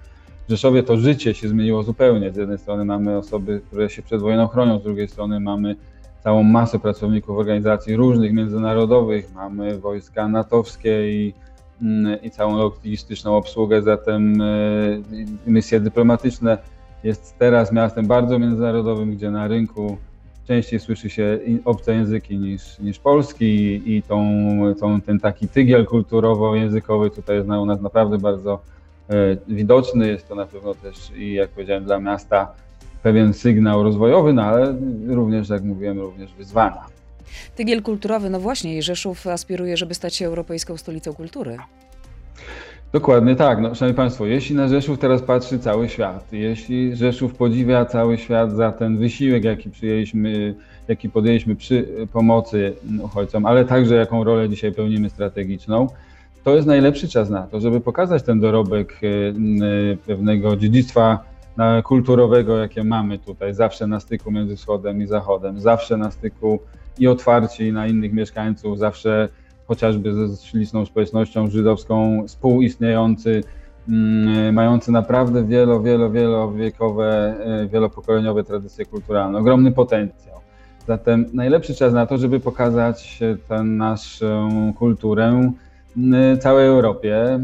W 0.48 0.50
Rzeszowie 0.50 0.84
to 0.84 0.98
życie 0.98 1.34
się 1.34 1.50
zmieniło 1.50 1.84
zupełnie. 1.84 2.32
Z 2.34 2.36
jednej 2.36 2.58
strony 2.58 2.86
mamy 2.86 3.18
osoby, 3.18 3.62
które 3.68 3.90
się 3.90 4.02
przed 4.02 4.22
wojną 4.22 4.48
chronią, 4.48 4.80
z 4.80 4.84
drugiej 4.84 5.08
strony 5.08 5.40
mamy 5.40 5.76
całą 6.24 6.44
masę 6.44 6.80
pracowników 6.80 7.38
organizacji 7.38 7.96
różnych, 7.96 8.34
międzynarodowych, 8.34 9.34
mamy 9.36 9.80
wojska 9.80 10.28
natowskie 10.28 11.12
i 11.12 11.34
Mm, 11.34 11.47
i 12.24 12.32
całą 12.32 12.58
logistyczną 12.58 13.36
obsługę, 13.36 13.82
zatem 13.82 14.42
e, 14.42 14.46
misje 15.48 15.80
dyplomatyczne 15.80 16.58
jest 17.04 17.38
teraz 17.40 17.72
miastem 17.72 18.08
bardzo 18.08 18.40
międzynarodowym, 18.40 19.12
gdzie 19.12 19.32
na 19.32 19.48
rynku 19.48 19.98
częściej 20.48 20.80
słyszy 20.80 21.10
się 21.10 21.40
obce 21.66 21.94
języki 21.94 22.38
niż, 22.38 22.80
niż 22.80 23.00
polski 23.00 23.82
i 23.96 24.04
tą, 24.04 24.26
tą, 24.80 25.02
ten 25.02 25.20
taki 25.20 25.48
tygiel 25.48 25.86
kulturowo-językowy 25.86 27.10
tutaj 27.10 27.36
jest 27.36 27.50
u 27.50 27.66
nas 27.66 27.82
naprawdę 27.82 28.18
bardzo 28.18 28.62
e, 29.10 29.38
widoczny. 29.48 30.08
Jest 30.08 30.28
to 30.28 30.36
na 30.36 30.46
pewno 30.46 30.74
też 30.74 31.12
i 31.16 31.34
jak 31.34 31.50
powiedziałem 31.50 31.84
dla 31.84 32.00
miasta 32.00 32.52
pewien 33.04 33.34
sygnał 33.34 33.84
rozwojowy, 33.84 34.34
no 34.34 34.44
ale 34.44 34.76
również, 35.08 35.50
jak 35.50 35.63
mówiłem, 35.63 36.00
również 36.00 36.34
wyzwania. 36.34 36.97
Tygiel 37.56 37.82
kulturowy, 37.82 38.30
no 38.30 38.40
właśnie, 38.40 38.78
i 38.78 38.82
Rzeszów 38.82 39.28
aspiruje, 39.28 39.78
żeby 39.78 39.94
stać 39.94 40.16
się 40.16 40.26
europejską 40.26 40.78
stolicą 40.78 41.13
kultury. 41.13 41.58
Dokładnie 42.92 43.36
tak. 43.36 43.62
No, 43.62 43.76
szanowni 43.76 43.98
Państwo, 43.98 44.26
jeśli 44.26 44.56
na 44.56 44.68
Rzeszów 44.68 45.00
teraz 45.00 45.22
patrzy 45.22 45.60
cały 45.60 45.90
świat, 45.90 46.34
jeśli 46.34 46.96
Rzeszów 46.96 47.34
podziwia 47.34 47.86
cały 47.86 48.18
świat 48.18 48.52
za 48.52 48.72
ten 48.72 48.98
wysiłek, 48.98 49.44
jaki 49.44 49.70
przyjęliśmy, 49.70 50.56
jaki 50.88 51.10
podjęliśmy 51.10 51.56
przy 51.56 52.08
pomocy 52.13 52.74
uchodźcom, 53.02 53.46
ale 53.46 53.66
także 53.66 53.96
jaką 53.96 54.24
rolę 54.24 54.50
dzisiaj 54.50 54.72
pełnimy 54.72 55.10
strategiczną, 55.10 55.88
to 56.44 56.56
jest 56.56 56.68
najlepszy 56.68 57.08
czas 57.08 57.30
na 57.30 57.42
to, 57.42 57.60
żeby 57.60 57.82
pokazać 57.82 58.24
ten 58.24 58.40
dorobek 58.40 59.00
e, 59.04 59.08
e, 59.08 59.98
pewnego 59.98 60.56
dziedzictwa 60.56 61.24
kulturowego, 61.84 62.58
jakie 62.58 62.84
mamy 62.84 63.20
tutaj, 63.20 63.54
zawsze 63.54 63.88
na 63.88 64.00
styku 64.00 64.32
między 64.32 64.56
wschodem 64.56 65.02
i 65.02 65.08
zachodem, 65.08 65.60
zawsze 65.60 65.98
na 65.98 66.12
styku 66.12 66.60
i 67.00 67.08
otwarci 67.08 67.72
na 67.72 67.88
innych 67.88 68.14
mieszkańców, 68.14 68.80
zawsze 68.80 69.30
chociażby 69.68 70.14
ze 70.14 70.46
śliczną 70.46 70.86
społecznością 70.86 71.50
żydowską 71.50 72.24
współistniejący, 72.28 73.44
mm, 73.90 74.54
mający 74.54 74.92
naprawdę 74.92 75.46
wielo, 75.46 75.82
wielo, 75.82 76.12
wielowiekowe, 76.12 77.36
e, 77.40 77.68
wielopokoleniowe 77.68 78.44
tradycje 78.44 78.86
kulturalne, 78.86 79.40
ogromny 79.40 79.72
potencjał. 79.72 80.38
Zatem 80.88 81.26
najlepszy 81.34 81.76
czas 81.76 81.94
na 81.94 82.06
to, 82.06 82.18
żeby 82.18 82.40
pokazać 82.40 83.20
tę 83.48 83.64
naszą 83.64 84.74
kulturę 84.74 85.52
całej 86.40 86.68
Europie 86.68 87.40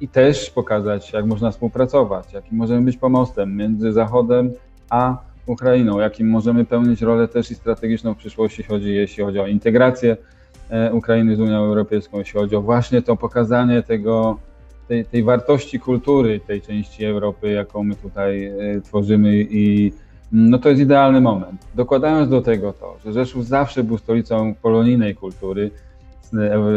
i 0.00 0.08
też 0.08 0.50
pokazać, 0.50 1.12
jak 1.12 1.26
można 1.26 1.50
współpracować, 1.50 2.32
jakim 2.32 2.58
możemy 2.58 2.82
być 2.82 2.96
pomostem 2.96 3.56
między 3.56 3.92
Zachodem 3.92 4.52
a 4.90 5.16
Ukrainą, 5.46 5.98
jakim 5.98 6.28
możemy 6.28 6.64
pełnić 6.64 7.02
rolę 7.02 7.28
też 7.28 7.50
i 7.50 7.54
strategiczną 7.54 8.14
w 8.14 8.16
przyszłości, 8.16 8.62
chodzi, 8.62 8.94
jeśli 8.94 9.24
chodzi 9.24 9.40
o 9.40 9.46
integrację 9.46 10.16
e, 10.70 10.92
Ukrainy 10.92 11.36
z 11.36 11.40
Unią 11.40 11.56
Europejską, 11.56 12.18
jeśli 12.18 12.40
chodzi 12.40 12.56
o 12.56 12.62
właśnie 12.62 13.02
to 13.02 13.16
pokazanie 13.16 13.82
tego, 13.82 14.38
tej, 14.88 15.04
tej 15.04 15.22
wartości 15.22 15.80
kultury 15.80 16.40
tej 16.40 16.62
części 16.62 17.04
Europy, 17.04 17.52
jaką 17.52 17.82
my 17.82 17.94
tutaj 17.94 18.44
e, 18.44 18.80
tworzymy 18.80 19.46
i 19.50 19.92
no 20.32 20.58
to 20.58 20.68
jest 20.68 20.80
idealny 20.80 21.20
moment. 21.20 21.66
Dokładając 21.74 22.30
do 22.30 22.42
tego 22.42 22.72
to, 22.72 22.96
że 23.04 23.12
Rzeszów 23.12 23.46
zawsze 23.46 23.84
był 23.84 23.98
stolicą 23.98 24.54
polonijnej 24.62 25.14
kultury, 25.14 25.70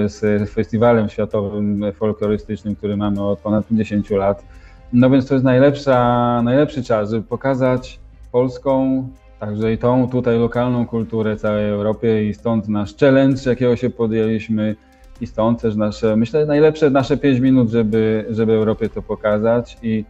z 0.08 0.50
festiwalem 0.50 1.10
światowym 1.10 1.84
folklorystycznym, 1.94 2.76
który 2.76 2.98
mamy 2.98 3.24
od 3.24 3.40
ponad 3.40 3.68
50 3.68 4.10
lat. 4.10 4.44
No 4.94 5.10
więc 5.10 5.28
to 5.28 5.34
jest 5.34 5.46
najlepsza, 5.46 6.42
najlepszy 6.42 6.84
czas, 6.84 7.10
żeby 7.10 7.24
pokazać 7.24 8.00
polską, 8.32 9.08
także 9.40 9.74
i 9.74 9.78
tą 9.78 10.10
tutaj 10.10 10.40
lokalną 10.40 10.86
kulturę 10.88 11.38
całej 11.38 11.70
Europie 11.70 12.30
i 12.30 12.34
stąd 12.34 12.68
nasz 12.68 12.96
challenge, 12.96 13.42
jakiego 13.46 13.76
się 13.76 13.90
podjęliśmy 13.90 14.76
i 15.22 15.28
stąd 15.28 15.62
też 15.62 15.76
nasze, 15.76 16.16
myślę, 16.16 16.46
najlepsze 16.46 16.90
nasze 16.90 17.18
5 17.18 17.40
minut, 17.40 17.70
żeby, 17.70 18.26
żeby 18.30 18.54
Europie 18.54 18.90
to 18.90 19.02
pokazać 19.02 19.78
i 19.84 20.06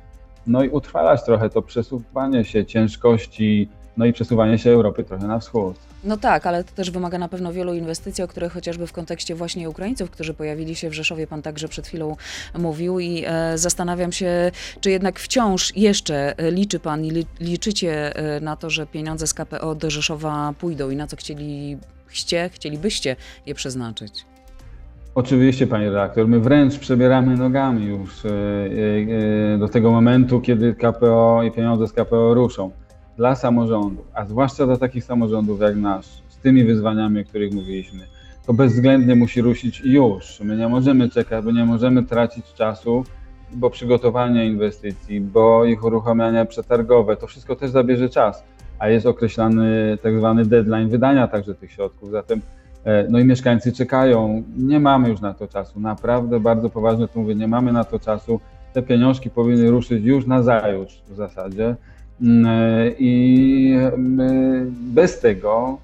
no 0.47 0.63
i 0.63 0.69
utrwalać 0.69 1.23
trochę 1.23 1.49
to 1.49 1.61
przesuwanie 1.61 2.45
się 2.45 2.65
ciężkości, 2.65 3.69
no 3.97 4.05
i 4.05 4.13
przesuwanie 4.13 4.57
się 4.57 4.69
Europy 4.69 5.03
trochę 5.03 5.27
na 5.27 5.39
wschód. 5.39 5.75
No 6.03 6.17
tak, 6.17 6.45
ale 6.45 6.63
to 6.63 6.71
też 6.71 6.91
wymaga 6.91 7.17
na 7.17 7.27
pewno 7.27 7.53
wielu 7.53 7.73
inwestycji, 7.73 8.23
o 8.23 8.27
których 8.27 8.53
chociażby 8.53 8.87
w 8.87 8.93
kontekście 8.93 9.35
właśnie 9.35 9.69
Ukraińców, 9.69 10.09
którzy 10.09 10.33
pojawili 10.33 10.75
się 10.75 10.89
w 10.89 10.93
Rzeszowie, 10.93 11.27
pan 11.27 11.41
także 11.41 11.67
przed 11.67 11.87
chwilą 11.87 12.15
mówił 12.57 12.99
i 12.99 13.23
e, 13.27 13.57
zastanawiam 13.57 14.11
się, 14.11 14.51
czy 14.81 14.91
jednak 14.91 15.19
wciąż 15.19 15.75
jeszcze 15.75 16.39
e, 16.39 16.51
liczy 16.51 16.79
pan 16.79 17.05
i 17.05 17.11
li, 17.11 17.25
liczycie 17.39 18.15
e, 18.15 18.39
na 18.39 18.55
to, 18.55 18.69
że 18.69 18.87
pieniądze 18.87 19.27
z 19.27 19.33
KPO 19.33 19.75
do 19.75 19.89
Rzeszowa 19.89 20.53
pójdą 20.59 20.89
i 20.89 20.95
na 20.95 21.07
co 21.07 21.17
chcieliście, 21.17 22.49
chcielibyście 22.53 23.15
je 23.45 23.55
przeznaczyć? 23.55 24.25
Oczywiście, 25.15 25.67
panie 25.67 25.85
redaktor, 25.85 26.27
my 26.27 26.39
wręcz 26.39 26.79
przebieramy 26.79 27.37
nogami 27.37 27.85
już 27.85 28.25
e, 28.25 29.57
do 29.57 29.67
tego 29.67 29.91
momentu, 29.91 30.41
kiedy 30.41 30.75
KPO 30.75 31.43
i 31.43 31.51
pieniądze 31.51 31.87
z 31.87 31.93
KPO 31.93 32.33
ruszą 32.33 32.71
dla 33.17 33.35
samorządów, 33.35 34.05
a 34.13 34.25
zwłaszcza 34.25 34.65
dla 34.65 34.77
takich 34.77 35.03
samorządów 35.03 35.61
jak 35.61 35.75
nasz, 35.75 36.05
z 36.27 36.37
tymi 36.37 36.63
wyzwaniami, 36.63 37.21
o 37.21 37.25
których 37.25 37.53
mówiliśmy, 37.53 37.99
to 38.45 38.53
bezwzględnie 38.53 39.15
musi 39.15 39.41
ruszyć 39.41 39.81
już. 39.85 40.39
My 40.39 40.57
nie 40.57 40.67
możemy 40.67 41.09
czekać, 41.09 41.45
bo 41.45 41.51
nie 41.51 41.65
możemy 41.65 42.03
tracić 42.03 42.53
czasu, 42.53 43.03
bo 43.51 43.69
przygotowanie 43.69 44.45
inwestycji, 44.45 45.21
bo 45.21 45.65
ich 45.65 45.83
uruchamiania 45.83 46.45
przetargowe, 46.45 47.17
to 47.17 47.27
wszystko 47.27 47.55
też 47.55 47.71
zabierze 47.71 48.09
czas, 48.09 48.43
a 48.79 48.89
jest 48.89 49.05
określany 49.05 49.97
tak 50.03 50.17
zwany 50.17 50.45
deadline 50.45 50.89
wydania 50.89 51.27
także 51.27 51.55
tych 51.55 51.71
środków. 51.71 52.11
Zatem 52.11 52.41
e, 52.83 53.07
no 53.09 53.19
i 53.19 53.25
mieszkańcy 53.25 53.71
czekają, 53.71 54.43
nie 54.57 54.79
mamy 54.79 55.09
już 55.09 55.21
na 55.21 55.33
to 55.33 55.47
czasu. 55.47 55.79
Naprawdę 55.79 56.39
bardzo 56.39 56.69
poważnie 56.69 57.07
to 57.07 57.19
mówię, 57.19 57.35
nie 57.35 57.47
mamy 57.47 57.73
na 57.73 57.83
to 57.83 57.99
czasu. 57.99 58.39
Te 58.73 58.81
pieniążki 58.81 59.29
powinny 59.29 59.71
ruszyć 59.71 60.03
już 60.03 60.25
na 60.25 60.43
zajutrz 60.43 61.01
w 61.07 61.15
zasadzie. 61.15 61.75
Mm, 62.21 62.45
e, 62.45 62.91
I 62.99 63.75
bez 64.71 65.19
tego 65.19 65.77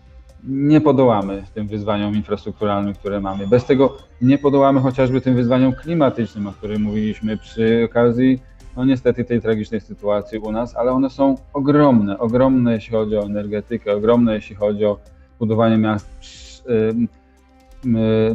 nie 0.44 0.82
podołamy 0.82 1.44
tym 1.54 1.68
wyzwaniom 1.68 2.16
infrastrukturalnym, 2.16 2.94
które 2.94 3.22
mamy. 3.22 3.48
Bez 3.48 3.66
tego 3.66 3.98
nie 4.22 4.38
podołamy 4.38 4.80
chociażby 4.80 5.22
tym 5.22 5.36
wyzwaniom 5.36 5.74
klimatycznym, 5.74 6.48
o 6.48 6.52
których 6.52 6.80
mówiliśmy 6.80 7.38
przy 7.38 7.88
okazji, 7.92 8.40
no 8.78 8.86
niestety, 8.86 9.26
tej 9.26 9.42
tragicznej 9.42 9.82
sytuacji 9.82 10.40
u 10.40 10.52
nas, 10.52 10.76
ale 10.76 10.92
one 10.92 11.10
są 11.10 11.36
ogromne, 11.54 12.20
ogromne 12.20 12.74
jeśli 12.74 12.92
chodzi 12.92 13.18
o 13.18 13.24
energetykę, 13.24 13.94
ogromne 13.96 14.36
jeśli 14.36 14.56
chodzi 14.56 14.86
o 14.86 14.98
budowanie 15.40 15.78
miast 15.78 16.64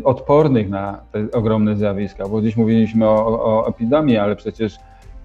odpornych 0.05 0.69
na 0.69 1.01
te 1.13 1.27
ogromne 1.33 1.77
zjawiska, 1.77 2.29
bo 2.29 2.43
dziś 2.43 2.57
mówiliśmy 2.57 3.09
o, 3.09 3.45
o 3.45 3.69
epidemii, 3.69 4.17
ale 4.17 4.37
przecież 4.37 4.77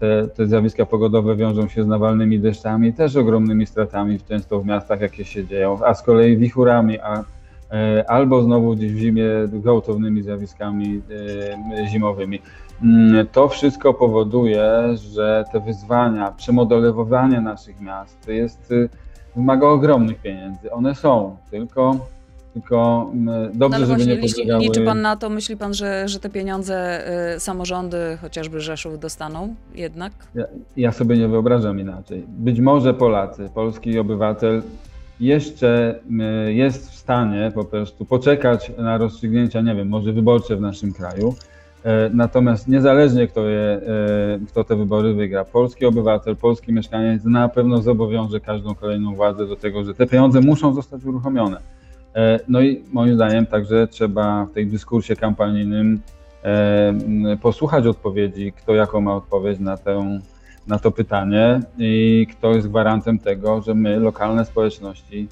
te, 0.03 0.27
te 0.27 0.47
zjawiska 0.47 0.85
pogodowe 0.85 1.35
wiążą 1.35 1.67
się 1.67 1.83
z 1.83 1.87
nawalnymi 1.87 2.39
deszczami, 2.39 2.93
też 2.93 3.15
ogromnymi 3.15 3.65
stratami 3.65 4.19
często 4.19 4.59
w 4.59 4.65
miastach, 4.65 5.01
jakie 5.01 5.25
się 5.25 5.45
dzieją, 5.45 5.79
a 5.85 5.93
z 5.93 6.03
kolei 6.03 6.37
wichurami, 6.37 6.99
a, 6.99 7.23
e, 7.71 8.03
albo 8.07 8.41
znowu 8.41 8.75
gdzieś 8.75 8.93
w 8.93 8.97
zimie 8.97 9.25
gwałtownymi 9.47 10.21
zjawiskami 10.21 11.01
e, 11.77 11.87
zimowymi. 11.87 12.39
Mm, 12.81 13.27
to 13.27 13.47
wszystko 13.47 13.93
powoduje, 13.93 14.63
że 14.95 15.43
te 15.51 15.59
wyzwania, 15.59 16.31
przemodelowanie 16.31 17.41
naszych 17.41 17.81
miast 17.81 18.27
jest, 18.27 18.71
y, 18.71 18.89
wymaga 19.35 19.67
ogromnych 19.67 20.21
pieniędzy. 20.21 20.71
One 20.71 20.95
są, 20.95 21.37
tylko 21.51 21.97
tylko 22.53 23.11
dobrze, 23.53 23.79
no, 23.79 23.85
żeby 23.85 24.05
nie 24.05 24.17
podlegały... 24.17 24.63
Liczy 24.63 24.81
pan 24.81 25.01
na 25.01 25.15
to, 25.15 25.29
myśli 25.29 25.57
pan, 25.57 25.73
że, 25.73 26.07
że 26.07 26.19
te 26.19 26.29
pieniądze 26.29 27.03
y, 27.35 27.39
samorządy, 27.39 28.17
chociażby 28.21 28.61
Rzeszów, 28.61 28.99
dostaną 28.99 29.55
jednak? 29.75 30.13
Ja, 30.35 30.43
ja, 30.77 30.91
sobie 30.91 31.17
nie 31.17 31.27
wyobrażam 31.27 31.79
inaczej. 31.79 32.23
Być 32.27 32.59
może 32.59 32.93
Polacy, 32.93 33.49
polski 33.53 33.99
obywatel 33.99 34.61
jeszcze 35.19 35.99
y, 36.47 36.53
jest 36.53 36.91
w 36.91 36.95
stanie 36.95 37.51
po 37.55 37.65
prostu 37.65 38.05
poczekać 38.05 38.71
na 38.77 38.97
rozstrzygnięcia, 38.97 39.61
nie 39.61 39.75
wiem, 39.75 39.89
może 39.89 40.13
wyborcze 40.13 40.55
w 40.55 40.61
naszym 40.61 40.93
kraju. 40.93 41.35
E, 41.83 42.09
natomiast 42.13 42.67
niezależnie 42.67 43.27
kto, 43.27 43.47
je, 43.47 43.59
e, 43.59 43.81
kto 44.47 44.63
te 44.63 44.75
wybory 44.75 45.13
wygra, 45.13 45.45
polski 45.45 45.85
obywatel, 45.85 46.35
polski 46.35 46.73
mieszkaniec 46.73 47.23
na 47.23 47.49
pewno 47.49 47.81
zobowiąże 47.81 48.39
każdą 48.39 48.75
kolejną 48.75 49.15
władzę 49.15 49.47
do 49.47 49.55
tego, 49.55 49.83
że 49.83 49.93
te 49.93 50.07
pieniądze 50.07 50.41
muszą 50.41 50.73
zostać 50.73 51.05
uruchomione. 51.05 51.57
E, 52.15 52.39
no 52.47 52.61
i 52.61 52.83
moim 52.91 53.15
zdaniem 53.15 53.45
także 53.45 53.87
trzeba 53.87 54.45
w 54.45 54.53
tej 54.53 54.67
dyskursie 54.67 55.15
kampanijnym 55.15 56.01
e, 56.43 57.37
posłuchać 57.41 57.87
odpowiedzi, 57.87 58.53
kto 58.57 58.75
jaką 58.75 59.01
ma 59.01 59.15
odpowiedź 59.15 59.59
na, 59.59 59.77
tę, 59.77 60.19
na 60.67 60.79
to 60.79 60.91
pytanie 60.91 61.61
i 61.77 62.27
kto 62.31 62.55
jest 62.55 62.67
gwarantem 62.67 63.19
tego, 63.19 63.61
że 63.61 63.73
my, 63.73 63.99
lokalne 63.99 64.45
społeczności, 64.45 65.27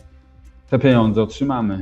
te 0.69 0.79
pieniądze 0.79 1.21
otrzymamy. 1.21 1.81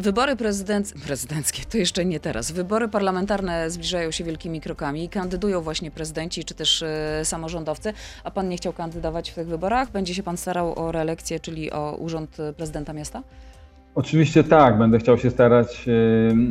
Wybory 0.00 0.36
prezydent... 0.36 0.94
prezydenckie 1.06 1.62
to 1.70 1.78
jeszcze 1.78 2.04
nie 2.04 2.20
teraz. 2.20 2.52
Wybory 2.52 2.88
parlamentarne 2.88 3.70
zbliżają 3.70 4.10
się 4.10 4.24
wielkimi 4.24 4.60
krokami. 4.60 5.08
Kandydują 5.08 5.60
właśnie 5.60 5.90
prezydenci 5.90 6.44
czy 6.44 6.54
też 6.54 6.82
e, 6.82 7.20
samorządowcy. 7.24 7.92
A 8.24 8.30
pan 8.30 8.48
nie 8.48 8.56
chciał 8.56 8.72
kandydować 8.72 9.30
w 9.30 9.34
tych 9.34 9.46
wyborach? 9.46 9.90
Będzie 9.90 10.14
się 10.14 10.22
pan 10.22 10.36
starał 10.36 10.78
o 10.78 10.92
reelekcję, 10.92 11.40
czyli 11.40 11.72
o 11.72 11.96
urząd 11.96 12.36
prezydenta 12.56 12.92
miasta? 12.92 13.22
Oczywiście 13.94 14.44
tak, 14.44 14.78
będę 14.78 14.98
chciał 14.98 15.18
się 15.18 15.30
starać 15.30 15.86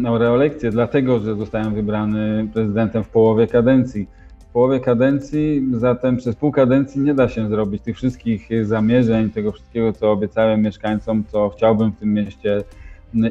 o 0.07 0.17
reelekcję, 0.17 0.71
dlatego 0.71 1.19
że 1.19 1.35
zostałem 1.35 1.73
wybrany 1.73 2.47
prezydentem 2.53 3.03
w 3.03 3.09
połowie 3.09 3.47
kadencji. 3.47 4.07
W 4.39 4.45
połowie 4.53 4.79
kadencji, 4.79 5.67
zatem 5.71 6.17
przez 6.17 6.35
pół 6.35 6.51
kadencji 6.51 7.01
nie 7.01 7.13
da 7.13 7.29
się 7.29 7.47
zrobić 7.47 7.83
tych 7.83 7.95
wszystkich 7.95 8.65
zamierzeń, 8.65 9.29
tego 9.29 9.51
wszystkiego, 9.51 9.93
co 9.93 10.11
obiecałem 10.11 10.61
mieszkańcom, 10.61 11.23
co 11.27 11.49
chciałbym 11.49 11.91
w 11.91 11.99
tym 11.99 12.13
mieście 12.13 12.63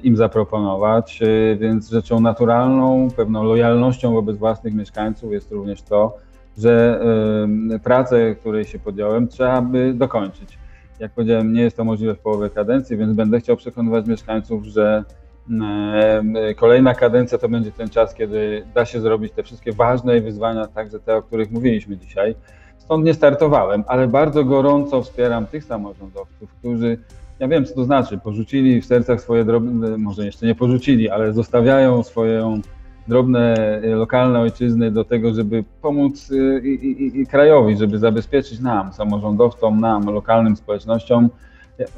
im 0.02 0.16
zaproponować, 0.16 1.20
więc 1.58 1.90
rzeczą 1.90 2.20
naturalną, 2.20 3.08
pewną 3.16 3.44
lojalnością 3.44 4.12
wobec 4.12 4.36
własnych 4.36 4.74
mieszkańców 4.74 5.32
jest 5.32 5.52
również 5.52 5.82
to, 5.82 6.16
że 6.58 7.00
pracę, 7.84 8.34
której 8.34 8.64
się 8.64 8.78
podjąłem, 8.78 9.28
trzeba 9.28 9.62
by 9.62 9.94
dokończyć. 9.94 10.61
Jak 11.02 11.12
powiedziałem, 11.12 11.52
nie 11.52 11.62
jest 11.62 11.76
to 11.76 11.84
możliwe 11.84 12.14
w 12.14 12.18
połowie 12.18 12.50
kadencji, 12.50 12.96
więc 12.96 13.12
będę 13.12 13.40
chciał 13.40 13.56
przekonywać 13.56 14.06
mieszkańców, 14.06 14.64
że 14.64 15.04
Kolejna 16.56 16.94
kadencja 16.94 17.38
to 17.38 17.48
będzie 17.48 17.72
ten 17.72 17.88
czas, 17.88 18.14
kiedy 18.14 18.64
da 18.74 18.84
się 18.84 19.00
zrobić 19.00 19.32
te 19.32 19.42
wszystkie 19.42 19.72
ważne 19.72 20.20
wyzwania, 20.20 20.66
także 20.66 21.00
te, 21.00 21.16
o 21.16 21.22
których 21.22 21.50
mówiliśmy 21.50 21.96
dzisiaj. 21.96 22.34
Stąd 22.78 23.04
nie 23.04 23.14
startowałem, 23.14 23.84
ale 23.86 24.08
bardzo 24.08 24.44
gorąco 24.44 25.02
wspieram 25.02 25.46
tych 25.46 25.64
samorządowców, 25.64 26.54
którzy, 26.58 26.98
ja 27.38 27.48
wiem 27.48 27.64
co 27.64 27.74
to 27.74 27.84
znaczy, 27.84 28.18
porzucili 28.18 28.80
w 28.80 28.86
sercach 28.86 29.20
swoje 29.20 29.44
drobne, 29.44 29.98
może 29.98 30.26
jeszcze 30.26 30.46
nie 30.46 30.54
porzucili, 30.54 31.10
ale 31.10 31.32
zostawiają 31.32 32.02
swoją 32.02 32.60
drobne 33.08 33.80
lokalne 33.82 34.40
ojczyzny 34.40 34.90
do 34.90 35.04
tego, 35.04 35.34
żeby 35.34 35.64
pomóc 35.82 36.30
y, 36.30 36.60
i, 36.64 36.68
i, 36.68 37.20
i 37.20 37.26
krajowi, 37.26 37.76
żeby 37.76 37.98
zabezpieczyć 37.98 38.60
nam, 38.60 38.92
samorządowcom, 38.92 39.80
nam, 39.80 40.06
lokalnym 40.06 40.56
społecznościom 40.56 41.28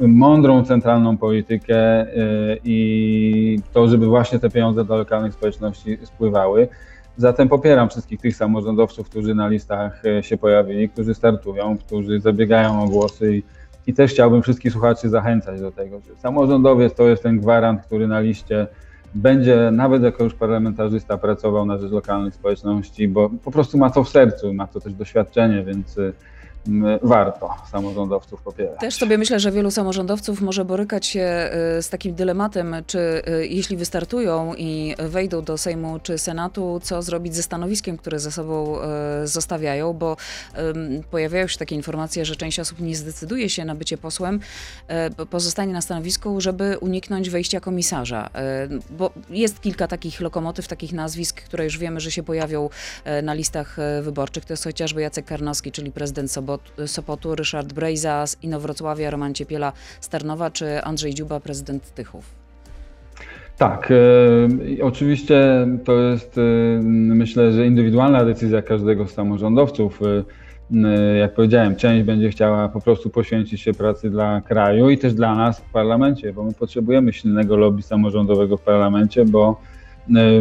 mądrą 0.01 0.65
centralną 0.65 1.17
politykę 1.17 2.07
y, 2.07 2.59
i 2.65 3.59
to, 3.73 3.89
żeby 3.89 4.07
właśnie 4.07 4.39
te 4.39 4.51
pieniądze 4.51 4.85
do 4.85 4.97
lokalnych 4.97 5.35
społeczności 5.35 5.99
spływały. 6.03 6.69
Zatem 7.17 7.49
popieram 7.49 7.89
wszystkich 7.89 8.21
tych 8.21 8.37
samorządowców, 8.37 9.11
którzy 9.11 9.35
na 9.35 9.49
listach 9.49 10.05
y, 10.05 10.23
się 10.23 10.37
pojawili, 10.37 10.89
którzy 10.89 11.15
startują, 11.15 11.79
którzy 11.79 12.21
zabiegają 12.21 12.83
o 12.83 12.89
głosy 12.89 13.37
i, 13.37 13.43
i 13.87 13.95
też 13.95 14.11
chciałbym 14.11 14.43
wszystkich 14.43 14.73
słuchaczy 14.73 15.09
zachęcać 15.09 15.61
do 15.61 15.73
tego, 15.73 16.01
że 16.01 16.17
samorządowiec 16.17 16.95
to 16.95 17.09
jest 17.09 17.23
ten 17.23 17.39
gwarant, 17.39 17.83
który 17.83 18.07
na 18.07 18.21
liście 18.21 18.67
będzie 19.15 19.71
nawet 19.73 20.03
jako 20.03 20.25
już 20.25 20.35
parlamentarzysta 20.35 21.19
pracował 21.19 21.67
na 21.67 21.79
rzecz 21.79 21.93
lokalnych 21.93 22.35
społeczności, 22.35 23.09
bo 23.09 23.31
po 23.31 23.51
prostu 23.51 23.79
ma 23.79 23.91
to 23.91 24.05
w 24.05 24.09
sercu, 24.09 24.55
ma 24.55 24.67
to 24.67 24.81
też 24.81 24.95
doświadczenie, 24.95 25.65
więc 25.65 25.99
y, 25.99 26.13
warto 27.03 27.51
samorządowców 27.73 28.43
popierać. 28.43 28.81
Też 28.81 28.95
sobie 28.95 29.19
myślę, 29.19 29.41
że 29.41 29.53
wielu 29.53 29.71
samorządowców 29.71 30.41
może 30.41 30.65
borykać 30.65 31.07
się 31.07 31.51
y, 31.79 31.83
z 31.83 31.89
takim 31.89 32.15
dylematem, 32.15 32.75
czy 32.87 32.99
y, 32.99 33.47
jeśli 33.47 33.77
wystartują 33.77 34.55
i 34.55 34.95
wejdą 34.99 35.43
do 35.43 35.59
Sejmu 35.59 35.99
czy 36.03 36.19
Senatu, 36.19 36.81
co 36.83 37.03
zrobić 37.03 37.35
ze 37.35 37.43
stanowiskiem, 37.43 37.97
które 37.97 38.19
ze 38.19 38.33
sobą 38.33 38.77
y, 39.23 39.27
zostawiają, 39.27 39.93
bo 39.93 40.17
pojawiają 41.11 41.47
się 41.47 41.59
takie 41.59 41.75
informacje, 41.75 42.25
że 42.25 42.37
część 42.37 42.61
osób 42.61 42.81
nie 42.81 42.97
zdecyduje 42.97 43.49
się 43.49 43.65
na 43.65 43.75
bycie 43.75 43.99
posłem, 43.99 44.41
pozostanie 45.31 45.73
na 45.73 45.81
stanowisku, 45.81 46.41
żeby 46.41 46.79
uniknąć 46.81 47.31
wejścia 47.31 47.61
komisarza. 47.61 48.31
Bo 48.91 49.11
jest 49.31 49.61
kilka 49.61 49.89
takich 49.89 50.21
lokomotyw, 50.21 50.69
takich 50.69 50.93
nazwisk, 50.93 51.43
które 51.43 51.65
już 51.65 51.79
wiemy, 51.79 52.01
że 52.01 52.11
się 52.11 52.23
pojawią 52.23 52.69
na 53.23 53.35
listach 53.35 53.77
wyborczych. 54.03 54.45
To 54.45 54.53
jest 54.53 54.65
chociażby 54.65 55.03
Jacek 55.03 55.25
Karnowski, 55.25 55.73
czyli 55.73 55.93
prezydent 55.93 56.31
Sobotu 56.31 56.54
Sopotu, 56.87 57.35
Ryszard 57.35 57.73
Brejza 57.73 58.27
z 58.27 58.43
Inowrocławia, 58.43 59.11
Roman 59.11 59.35
Ciepiela 59.35 59.73
z 60.01 60.09
Tarnowa 60.09 60.51
czy 60.51 60.83
Andrzej 60.83 61.15
Dziuba, 61.15 61.41
prezydent 61.41 61.95
Tychów? 61.95 62.45
Tak, 63.59 63.91
e, 63.91 64.85
oczywiście 64.85 65.67
to 65.85 65.93
jest, 65.93 66.39
e, 66.39 66.41
myślę, 66.83 67.53
że 67.53 67.67
indywidualna 67.67 68.25
decyzja 68.25 68.63
każdego 68.63 69.07
z 69.07 69.13
samorządowców. 69.13 70.01
E, 70.03 71.19
jak 71.19 71.35
powiedziałem, 71.35 71.77
część 71.77 72.05
będzie 72.05 72.31
chciała 72.31 72.69
po 72.69 72.81
prostu 72.81 73.11
poświęcić 73.11 73.61
się 73.61 73.73
pracy 73.73 74.11
dla 74.11 74.41
kraju 74.41 74.91
i 74.91 74.99
też 74.99 75.15
dla 75.15 75.35
nas 75.35 75.61
w 75.61 75.71
parlamencie, 75.73 76.33
bo 76.33 76.43
my 76.43 76.53
potrzebujemy 76.53 77.13
silnego 77.13 77.57
lobby 77.57 77.83
samorządowego 77.83 78.57
w 78.57 78.63
parlamencie, 78.63 79.25
bo 79.25 79.61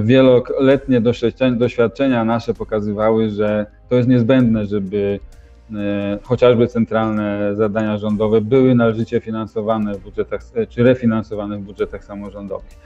wieloletnie 0.04 1.02
doświadczenia 1.58 2.26
nasze 2.26 2.54
pokazywały, 2.54 3.30
że 3.30 3.66
to 3.90 3.96
jest 3.96 4.10
niezbędne, 4.10 4.66
żeby 4.66 5.20
E, 5.20 5.43
chociażby 6.24 6.68
centralne 6.68 7.56
zadania 7.56 7.98
rządowe 7.98 8.42
były 8.42 8.76
należycie 8.76 9.20
finansowane 9.20 9.94
w 9.94 10.04
budżetach, 10.04 10.42
e, 10.56 10.68
czy 10.68 10.84
refinansowane 10.84 11.58
w 11.58 11.62
budżetach 11.62 12.04
samorządowych. 12.04 12.80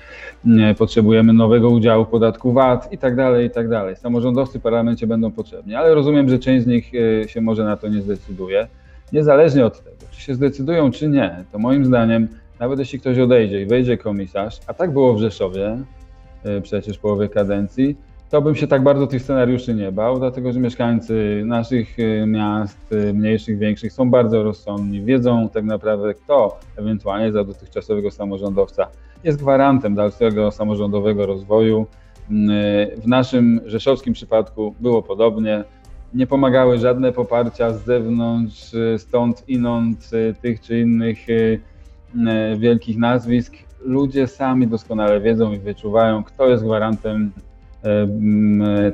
E, 0.59 0.75
potrzebujemy 0.75 1.33
nowego 1.33 1.69
udziału 1.69 2.05
podatku 2.05 2.53
VAT 2.53 2.93
i 2.93 2.97
tak 2.97 3.15
dalej, 3.15 3.47
i 3.47 3.49
tak 3.49 3.69
dalej. 3.69 3.95
Samorządowcy 3.95 4.59
w 4.59 4.61
parlamencie 4.61 5.07
będą 5.07 5.31
potrzebni, 5.31 5.75
ale 5.75 5.95
rozumiem, 5.95 6.29
że 6.29 6.39
część 6.39 6.63
z 6.63 6.67
nich 6.67 6.91
się 7.27 7.41
może 7.41 7.63
na 7.63 7.77
to 7.77 7.87
nie 7.87 8.01
zdecyduje. 8.01 8.67
Niezależnie 9.13 9.65
od 9.65 9.83
tego, 9.83 9.95
czy 10.11 10.21
się 10.21 10.35
zdecydują, 10.35 10.91
czy 10.91 11.09
nie, 11.09 11.43
to 11.51 11.59
moim 11.59 11.85
zdaniem, 11.85 12.27
nawet 12.59 12.79
jeśli 12.79 12.99
ktoś 12.99 13.19
odejdzie 13.19 13.61
i 13.61 13.65
wejdzie 13.65 13.97
komisarz, 13.97 14.59
a 14.67 14.73
tak 14.73 14.93
było 14.93 15.13
w 15.13 15.19
Rzeszowie 15.19 15.77
przecież 16.61 16.97
połowie 16.97 17.29
kadencji, 17.29 17.95
to 18.29 18.41
bym 18.41 18.55
się 18.55 18.67
tak 18.67 18.83
bardzo 18.83 19.07
tych 19.07 19.21
scenariuszy 19.21 19.73
nie 19.73 19.91
bał, 19.91 20.19
dlatego 20.19 20.53
że 20.53 20.59
mieszkańcy 20.59 21.43
naszych 21.45 21.99
y, 21.99 22.25
miast, 22.27 22.91
y, 22.91 23.13
mniejszych, 23.13 23.57
większych, 23.57 23.93
są 23.93 24.09
bardzo 24.09 24.43
rozsądni, 24.43 25.01
wiedzą 25.01 25.49
tak 25.49 25.63
naprawdę, 25.63 26.13
kto 26.13 26.59
ewentualnie 26.75 27.31
za 27.31 27.43
dotychczasowego 27.43 28.11
samorządowca 28.11 28.87
jest 29.23 29.39
gwarantem 29.39 29.95
dalszego 29.95 30.51
samorządowego 30.51 31.25
rozwoju. 31.25 31.81
Y, 31.81 33.01
w 33.01 33.07
naszym 33.07 33.61
rzeszowskim 33.65 34.13
przypadku 34.13 34.75
było 34.79 35.03
podobnie. 35.03 35.63
Nie 36.13 36.27
pomagały 36.27 36.77
żadne 36.77 37.11
poparcia 37.11 37.73
z 37.73 37.85
zewnątrz, 37.85 38.71
stąd, 38.97 39.43
inąd, 39.49 40.09
tych 40.41 40.61
czy 40.61 40.79
innych 40.79 41.17
wielkich 42.57 42.97
nazwisk. 42.97 43.53
Ludzie 43.81 44.27
sami 44.27 44.67
doskonale 44.67 45.21
wiedzą 45.21 45.53
i 45.53 45.59
wyczuwają, 45.59 46.23
kto 46.23 46.49
jest 46.49 46.63
gwarantem 46.63 47.31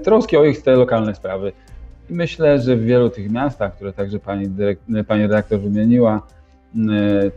troski 0.03 0.37
o 0.37 0.45
ich 0.45 0.61
te 0.61 0.71
lokalne 0.71 1.15
sprawy. 1.15 1.51
I 2.09 2.13
myślę, 2.13 2.59
że 2.61 2.75
w 2.75 2.83
wielu 2.83 3.09
tych 3.09 3.31
miastach, 3.31 3.75
które 3.75 3.93
także 3.93 4.19
pani, 4.19 4.47
dyrekt, 4.47 4.81
pani 5.07 5.21
redaktor 5.21 5.59
wymieniła, 5.59 6.21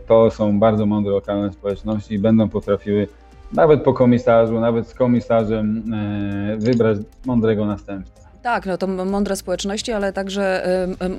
to 0.07 0.31
są 0.31 0.59
bardzo 0.59 0.85
mądre 0.85 1.11
lokalne 1.11 1.53
społeczności 1.53 2.13
i 2.13 2.19
będą 2.19 2.49
potrafiły 2.49 3.07
nawet 3.53 3.83
po 3.83 3.93
komisarzu, 3.93 4.59
nawet 4.59 4.87
z 4.87 4.93
komisarzem 4.93 5.83
wybrać 6.57 6.97
mądrego 7.25 7.65
następcę. 7.65 8.11
Tak, 8.41 8.65
no 8.65 8.77
to 8.77 8.87
mądre 8.87 9.35
społeczności, 9.35 9.91
ale 9.91 10.13
także 10.13 10.67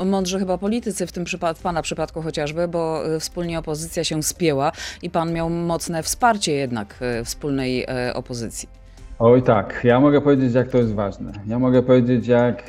mądrzy 0.07 0.39
chyba 0.39 0.59
politycy 0.59 1.07
w 1.07 1.13
tym 1.13 1.25
przypadku, 1.25 1.61
w 1.61 1.63
Pana 1.63 1.83
przypadku 1.83 2.23
chociażby, 2.23 2.69
bo 2.69 3.03
wspólnie 3.21 3.59
opozycja 3.59 4.05
się 4.05 4.23
spięła 4.23 4.73
i 5.03 5.11
Pan 5.11 5.33
miał 5.33 5.51
mocne 5.51 6.03
wsparcie 6.03 6.53
jednak 6.53 6.95
wspólnej 7.25 7.87
opozycji. 8.15 8.78
Oj 9.21 9.43
tak, 9.43 9.81
ja 9.85 10.01
mogę 10.01 10.21
powiedzieć, 10.21 10.55
jak 10.55 10.69
to 10.69 10.79
jest 10.79 10.95
ważne. 10.95 11.33
Ja 11.47 11.59
mogę 11.59 11.83
powiedzieć, 11.83 12.27
jak, 12.27 12.63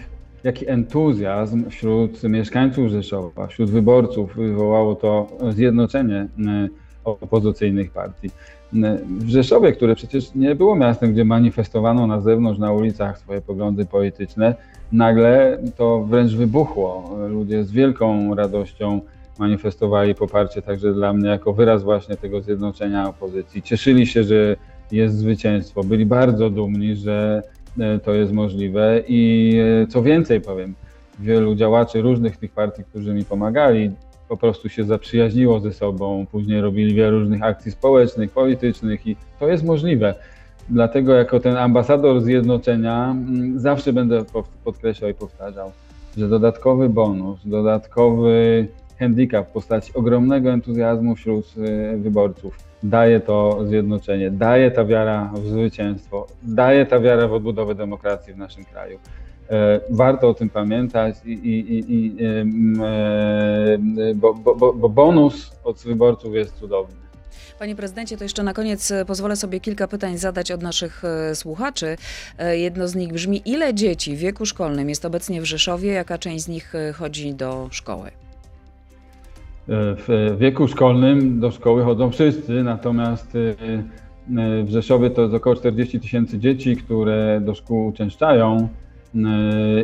jaki 0.44 0.70
entuzjazm 0.70 1.70
wśród 1.70 2.24
mieszkańców 2.24 2.90
Rzeszowa, 2.90 3.48
wśród 3.48 3.70
wyborców 3.70 4.36
wywołało 4.36 4.96
to 4.96 5.28
zjednoczenie 5.50 6.28
e, 6.48 6.68
opozycyjnych 7.04 7.92
partii. 7.92 8.28
E, 8.74 8.98
w 9.20 9.30
Rzeszowie, 9.30 9.72
które 9.72 9.96
przecież 9.96 10.36
nie 10.36 10.56
było 10.56 10.76
miastem, 10.76 11.14
gdzie 11.14 11.26
manifestowano 11.26 12.08
na 12.08 12.22
zewnątrz, 12.22 12.60
na 12.60 12.72
ulicach 12.72 13.18
swoje 13.18 13.42
poglądy 13.42 13.86
polityczne, 13.86 14.56
nagle 14.92 15.58
to 15.78 16.00
wręcz 16.04 16.32
wybuchło. 16.32 17.18
Ludzie 17.30 17.64
z 17.64 17.72
wielką 17.72 18.36
radością 18.36 19.02
manifestowali 19.40 20.16
poparcie 20.16 20.62
także 20.62 20.94
dla 20.94 21.14
mnie 21.14 21.30
jako 21.30 21.54
wyraz 21.54 21.84
właśnie 21.84 22.16
tego 22.16 22.42
zjednoczenia 22.42 23.10
opozycji. 23.10 23.62
Cieszyli 23.62 24.08
się, 24.08 24.24
że 24.24 24.56
jest 24.91 25.17
zwycięstwo. 25.17 25.84
Byli 25.84 26.06
bardzo 26.06 26.49
dumni, 26.49 26.95
że 26.95 27.43
e, 27.80 27.99
to 27.99 28.13
jest 28.13 28.32
możliwe 28.32 29.04
i 29.08 29.54
e, 29.84 29.88
co 29.88 30.02
więcej 30.02 30.41
powiem, 30.41 30.75
wielu 31.19 31.56
działaczy 31.56 32.02
różnych 32.02 32.38
tych 32.38 32.52
partii, 32.52 32.84
którzy 32.84 33.13
mi 33.13 33.25
pomagali, 33.25 33.91
po 34.30 34.38
prostu 34.38 34.69
się 34.69 34.84
zaprzyjaźniło 34.84 35.60
ze 35.60 35.73
sobą, 35.73 36.25
później 36.32 36.62
robili 36.62 36.93
wiele 36.93 37.12
różnych 37.12 37.43
akcji 37.43 37.71
społecznych, 37.71 38.32
politycznych 38.32 39.08
i 39.08 39.15
to 39.39 39.47
jest 39.47 39.63
możliwe. 39.63 40.15
Dlatego 40.69 41.13
jako 41.13 41.39
ten 41.39 41.58
ambasador 41.58 42.21
zjednoczenia 42.21 43.12
mm, 43.12 43.60
zawsze 43.60 43.93
będę 43.93 44.25
podkreślał 44.63 45.12
i 45.12 45.13
powtarzał, 45.13 45.71
że 46.17 46.30
dodatkowy 46.30 46.89
bonus, 46.89 47.39
dodatkowy 47.45 48.67
handicap 48.99 49.47
w 49.47 49.52
postaci 49.52 49.93
ogromnego 49.93 50.52
entuzjazmu 50.52 51.15
wśród 51.15 51.45
e, 51.58 51.97
wyborców 51.97 52.68
daje 52.84 53.20
to 53.20 53.60
zjednoczenie, 53.65 54.32
daje 54.32 54.72
ta 54.72 54.86
wiara 54.86 55.32
w 55.34 55.48
zwycięstwo, 55.48 56.28
daje 56.44 56.86
ta 56.86 57.00
wiara 57.00 57.28
w 57.28 57.34
odbudowę 57.34 57.76
demokracji 57.76 58.34
w 58.34 58.38
naszym 58.38 58.65
kraju. 58.65 59.00
E, 59.50 59.80
warto 59.89 60.30
o 60.30 60.34
tym 60.34 60.50
pamiętać, 60.50 61.15
i, 61.26 61.32
i, 61.32 61.94
i, 61.94 62.18
e, 62.24 64.15
bo, 64.15 64.34
bo, 64.34 64.74
bo 64.74 64.89
bonus 64.89 65.52
od 65.63 65.78
wyborców 65.78 66.36
jest 66.36 66.56
cudowny. 66.56 66.96
Panie 67.60 67.76
prezydencie, 67.76 68.18
to 68.18 68.24
jeszcze 68.24 68.44
na 68.44 68.54
koniec 68.54 68.92
e, 68.92 69.06
pozwolę 69.06 69.36
sobie 69.36 69.60
kilka 69.60 69.88
pytań 69.88 70.18
zadać 70.18 70.52
od 70.52 70.62
naszych 70.62 71.04
słuchaczy. 71.34 71.98
Jedno 72.52 72.88
z 72.88 72.96
nich 72.96 73.13
brzmi: 73.13 73.42
ile 73.46 73.74
dzieci 73.74 74.15
w 74.15 74.20
wieku 74.20 74.46
szkolnym 74.46 74.89
jest 74.89 75.06
obecnie 75.06 75.42
w 75.42 75.46
Rzeszowie? 75.46 75.92
Jaka 75.92 76.18
część 76.18 76.44
z 76.44 76.48
nich 76.48 76.74
chodzi 76.94 77.34
do 77.34 77.68
szkoły? 77.72 78.12
W 79.71 80.36
wieku 80.39 80.67
szkolnym 80.67 81.39
do 81.39 81.51
szkoły 81.51 81.84
chodzą 81.84 82.12
wszyscy, 82.12 82.63
natomiast 82.63 83.36
y, 83.36 83.39
y, 83.39 84.63
w 84.63 84.69
Rzeszowie 84.69 85.10
to 85.10 85.21
jest 85.21 85.34
około 85.34 85.55
40 85.55 85.99
tysięcy 85.99 86.39
dzieci, 86.39 86.77
które 86.77 87.41
do 87.45 87.55
szkół 87.55 87.88
uczęszczają 87.88 88.58
y, 89.15 89.19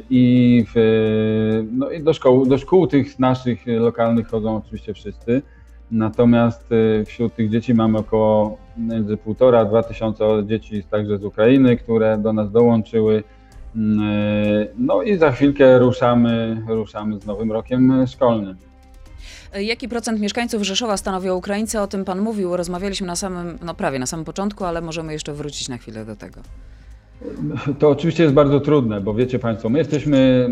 i, 0.09 0.65
w, 0.75 1.67
no 1.71 1.91
i 1.91 2.03
do, 2.03 2.11
do 2.45 2.57
szkół 2.57 2.87
tych 2.87 3.19
naszych 3.19 3.59
lokalnych 3.67 4.27
chodzą 4.27 4.55
oczywiście 4.55 4.93
wszyscy. 4.93 5.41
Natomiast 5.91 6.69
wśród 7.05 7.35
tych 7.35 7.49
dzieci 7.49 7.73
mamy 7.73 7.97
około 7.97 8.57
między 8.77 9.17
półtora 9.17 9.59
a 9.59 9.65
dwa 9.65 9.83
tysiące 9.83 10.25
dzieci 10.45 10.83
także 10.83 11.17
z 11.17 11.23
Ukrainy, 11.23 11.77
które 11.77 12.17
do 12.17 12.33
nas 12.33 12.51
dołączyły. 12.51 13.23
Mm, 13.75 14.07
No 14.77 15.03
i 15.03 15.17
za 15.17 15.31
chwilkę 15.31 15.79
ruszamy, 15.79 16.61
ruszamy 16.67 17.19
z 17.19 17.25
nowym 17.25 17.51
rokiem 17.51 18.07
szkolnym. 18.07 18.55
E, 19.55 19.63
Jaki 19.63 19.89
procent 19.89 20.19
mieszkańców 20.19 20.63
Rzeszowa 20.63 20.97
stanowią 20.97 21.35
Ukraińcy? 21.35 21.79
O 21.79 21.87
tym 21.87 22.05
pan 22.05 22.21
mówił, 22.21 22.57
rozmawialiśmy 22.57 23.07
na 23.07 23.15
samym, 23.15 23.57
no 23.65 23.73
prawie 23.73 23.99
na 23.99 24.05
samym 24.05 24.25
początku, 24.25 24.65
ale 24.65 24.81
możemy 24.81 25.13
jeszcze 25.13 25.33
wrócić 25.33 25.69
na 25.69 25.77
chwilę 25.77 26.05
do 26.05 26.15
tego. 26.15 26.41
To 27.79 27.89
oczywiście 27.89 28.23
jest 28.23 28.35
bardzo 28.35 28.59
trudne, 28.59 29.01
bo 29.01 29.13
wiecie 29.13 29.39
Państwo, 29.39 29.69
my 29.69 29.79
jesteśmy 29.79 30.47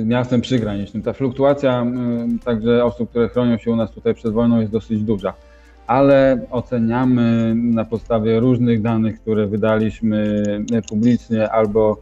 y, 0.00 0.04
miastem 0.04 0.40
przygranicznym. 0.40 1.02
Ta 1.02 1.12
fluktuacja 1.12 1.86
y, 2.36 2.44
także 2.44 2.84
osób, 2.84 3.10
które 3.10 3.28
chronią 3.28 3.58
się 3.58 3.70
u 3.70 3.76
nas 3.76 3.90
tutaj 3.90 4.14
przed 4.14 4.32
wojną 4.32 4.60
jest 4.60 4.72
dosyć 4.72 5.02
duża. 5.02 5.34
Ale 5.86 6.46
oceniamy 6.50 7.54
na 7.54 7.84
podstawie 7.84 8.40
różnych 8.40 8.82
danych, 8.82 9.20
które 9.20 9.46
wydaliśmy 9.46 10.42
publicznie 10.88 11.50
albo 11.50 11.96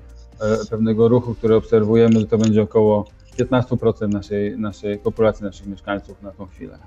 y, 0.64 0.70
pewnego 0.70 1.08
ruchu, 1.08 1.34
który 1.34 1.54
obserwujemy, 1.54 2.20
że 2.20 2.26
to 2.26 2.38
będzie 2.38 2.62
około 2.62 3.04
15% 3.38 4.08
naszej, 4.08 4.58
naszej 4.58 4.98
populacji, 4.98 5.44
naszych 5.44 5.66
mieszkańców 5.66 6.22
na 6.22 6.30
tą 6.30 6.46
chwilę. 6.46 6.78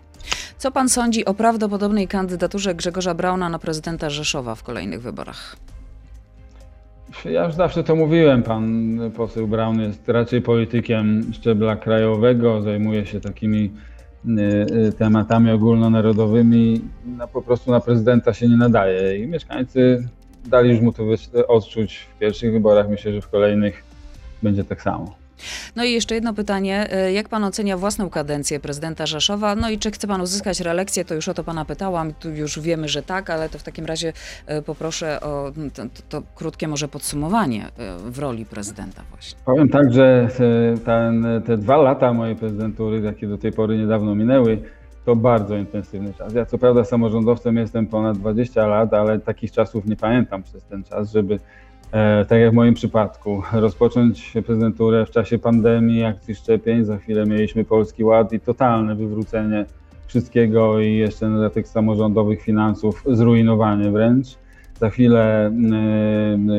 Co 0.57 0.71
pan 0.71 0.89
sądzi 0.89 1.25
o 1.25 1.33
prawdopodobnej 1.33 2.07
kandydaturze 2.07 2.75
Grzegorza 2.75 3.13
Brauna 3.13 3.49
na 3.49 3.59
prezydenta 3.59 4.09
Rzeszowa 4.09 4.55
w 4.55 4.63
kolejnych 4.63 5.01
wyborach? 5.01 5.55
Ja 7.25 7.45
już 7.45 7.53
zawsze 7.53 7.83
to 7.83 7.95
mówiłem, 7.95 8.43
pan 8.43 8.97
poseł 9.15 9.47
Braun 9.47 9.81
jest 9.81 10.09
raczej 10.09 10.41
politykiem 10.41 11.33
szczebla 11.33 11.75
krajowego, 11.75 12.61
zajmuje 12.61 13.05
się 13.05 13.21
takimi 13.21 13.71
y, 14.25 14.41
y, 14.87 14.93
tematami 14.93 15.51
ogólnonarodowymi, 15.51 16.81
no, 17.05 17.27
po 17.27 17.41
prostu 17.41 17.71
na 17.71 17.79
prezydenta 17.79 18.33
się 18.33 18.49
nie 18.49 18.57
nadaje 18.57 19.17
i 19.17 19.27
mieszkańcy 19.27 20.07
dali 20.45 20.69
już 20.69 20.81
mu 20.81 20.93
to 20.93 21.03
odczuć 21.47 21.97
w 22.15 22.19
pierwszych 22.19 22.51
wyborach, 22.51 22.89
myślę, 22.89 23.13
że 23.13 23.21
w 23.21 23.29
kolejnych 23.29 23.83
będzie 24.43 24.63
tak 24.63 24.81
samo. 24.81 25.24
No 25.75 25.83
i 25.83 25.91
jeszcze 25.91 26.15
jedno 26.15 26.33
pytanie. 26.33 26.87
E, 26.93 27.13
Jak 27.13 27.29
pan 27.29 27.43
ocenia 27.43 27.77
własną 27.77 28.09
kadencję 28.09 28.59
prezydenta 28.59 29.05
Rzeszowa? 29.05 29.55
No 29.55 29.69
i 29.69 29.79
czy 29.79 29.91
chce 29.91 30.07
pan 30.07 30.21
uzyskać 30.21 30.59
reelekcję? 30.59 31.05
To 31.05 31.15
już 31.15 31.27
o 31.27 31.33
to 31.33 31.43
pana 31.43 31.65
pytałam. 31.65 32.13
Tu 32.13 32.29
już 32.29 32.59
wiemy, 32.59 32.87
że 32.89 33.03
tak, 33.03 33.29
ale 33.29 33.49
to 33.49 33.59
w 33.59 33.63
takim 33.63 33.85
razie 33.85 34.13
e, 34.45 34.61
poproszę 34.61 35.21
o 35.21 35.51
to, 35.73 35.83
to, 36.09 36.21
krótkie 36.35 36.67
może 36.67 36.87
podsumowanie 36.87 37.65
e, 37.65 37.97
w 38.11 38.19
roli 38.19 38.45
prezydenta 38.45 39.01
właśnie. 39.09 39.39
Powiem 39.45 39.69
tak, 39.69 39.93
że 39.93 40.27
te, 40.37 40.77
ten, 40.85 41.25
te 41.45 41.57
dwa 41.57 41.77
lata 41.77 42.13
mojej 42.13 42.35
prezydentury, 42.35 43.01
jakie 43.01 43.27
do 43.27 43.37
tej 43.37 43.51
pory 43.51 43.77
niedawno 43.77 44.15
minęły, 44.15 44.61
to 45.05 45.15
bardzo 45.15 45.57
intensywny 45.57 46.13
czas. 46.13 46.33
Ja 46.33 46.45
co 46.45 46.57
prawda 46.57 46.83
samorządowcem 46.83 47.57
jestem 47.57 47.87
ponad 47.87 48.17
20 48.17 48.67
lat, 48.67 48.93
ale 48.93 49.19
takich 49.19 49.51
czasów 49.51 49.85
nie 49.85 49.95
pamiętam 49.95 50.43
przez 50.43 50.63
ten 50.63 50.83
czas, 50.83 51.11
żeby 51.11 51.39
tak 52.27 52.39
jak 52.39 52.51
w 52.51 52.53
moim 52.53 52.73
przypadku, 52.73 53.43
rozpocząć 53.53 54.33
prezydenturę 54.45 55.05
w 55.05 55.11
czasie 55.11 55.39
pandemii, 55.39 56.03
akcji 56.03 56.35
szczepień. 56.35 56.85
Za 56.85 56.97
chwilę 56.97 57.25
mieliśmy 57.25 57.65
Polski 57.65 58.03
Ład 58.03 58.33
i 58.33 58.39
totalne 58.39 58.95
wywrócenie 58.95 59.65
wszystkiego 60.07 60.79
i 60.79 60.95
jeszcze 60.95 61.29
na 61.29 61.49
tych 61.49 61.67
samorządowych 61.67 62.41
finansów 62.41 63.03
zrujnowanie 63.07 63.91
wręcz. 63.91 64.27
Za 64.79 64.89
chwilę 64.89 65.51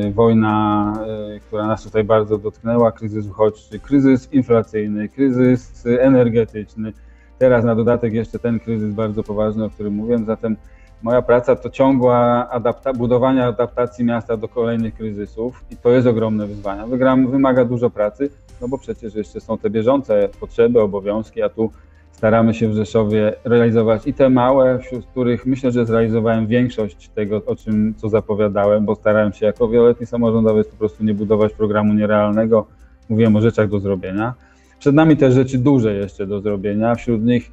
y, 0.05 0.11
wojna, 0.11 0.93
y, 1.35 1.39
która 1.39 1.67
nas 1.67 1.83
tutaj 1.83 2.03
bardzo 2.03 2.37
dotknęła, 2.37 2.91
kryzys 2.91 3.27
uchodźczy, 3.27 3.79
kryzys 3.79 4.33
inflacyjny, 4.33 5.09
kryzys 5.09 5.85
energetyczny. 5.99 6.93
Teraz 7.37 7.65
na 7.65 7.75
dodatek 7.75 8.13
jeszcze 8.13 8.39
ten 8.39 8.59
kryzys 8.59 8.93
bardzo 8.93 9.23
poważny, 9.23 9.65
o 9.65 9.69
którym 9.69 9.93
mówiłem. 9.93 10.25
Zatem 10.25 10.57
moja 11.03 11.21
praca 11.21 11.55
to 11.55 11.69
ciągła 11.69 12.49
adapta- 12.53 12.97
budowanie 12.97 13.45
adaptacji 13.45 14.05
miasta 14.05 14.37
do 14.37 14.47
kolejnych 14.47 14.93
kryzysów 14.93 15.63
i 15.71 15.77
to 15.77 15.89
jest 15.89 16.07
ogromne 16.07 16.47
wyzwanie. 16.47 16.87
Wygram, 16.87 17.31
wymaga 17.31 17.65
dużo 17.65 17.89
pracy, 17.89 18.29
no 18.61 18.67
bo 18.67 18.77
przecież 18.77 19.15
jeszcze 19.15 19.41
są 19.41 19.57
te 19.57 19.69
bieżące 19.69 20.29
potrzeby, 20.39 20.81
obowiązki, 20.81 21.41
a 21.41 21.49
tu 21.49 21.71
staramy 22.11 22.53
się 22.53 22.69
w 22.69 22.73
Rzeszowie 22.73 23.33
realizować 23.43 24.07
i 24.07 24.13
te 24.13 24.29
małe, 24.29 24.79
wśród 24.79 25.05
których 25.05 25.45
myślę, 25.45 25.71
że 25.71 25.85
zrealizowałem 25.85 26.47
większość 26.47 27.09
tego, 27.09 27.41
o 27.45 27.55
czym 27.55 27.93
co 27.97 28.09
zapowiadałem, 28.09 28.85
bo 28.85 28.95
starałem 28.95 29.33
się 29.33 29.45
jako 29.45 29.67
wieloletni 29.67 30.05
samorządowiec 30.05 30.67
po 30.67 30.77
prostu 30.77 31.03
nie 31.03 31.13
budować 31.13 31.53
programu 31.53 31.93
nierealnego. 31.93 32.67
Mówiłem 33.09 33.35
o 33.35 33.41
rzeczach 33.41 33.69
do 33.69 33.79
zrobienia. 33.79 34.33
Przed 34.79 34.95
nami 34.95 35.17
też 35.17 35.33
rzeczy 35.33 35.57
duże 35.57 35.93
jeszcze 35.93 36.27
do 36.27 36.41
zrobienia. 36.41 36.95
Wśród 36.95 37.25
nich 37.25 37.51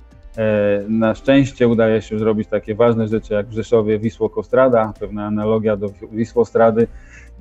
na 0.88 1.14
szczęście 1.14 1.68
udaje 1.68 2.02
się 2.02 2.18
zrobić 2.18 2.48
takie 2.48 2.74
ważne 2.74 3.08
rzeczy 3.08 3.34
jak 3.34 3.46
w 3.46 3.52
Rzeszowie 3.52 3.98
Wisło-Kostrada, 3.98 4.92
pewna 5.00 5.26
analogia 5.26 5.76
do 5.76 5.88
Wisłostrady, 6.12 6.86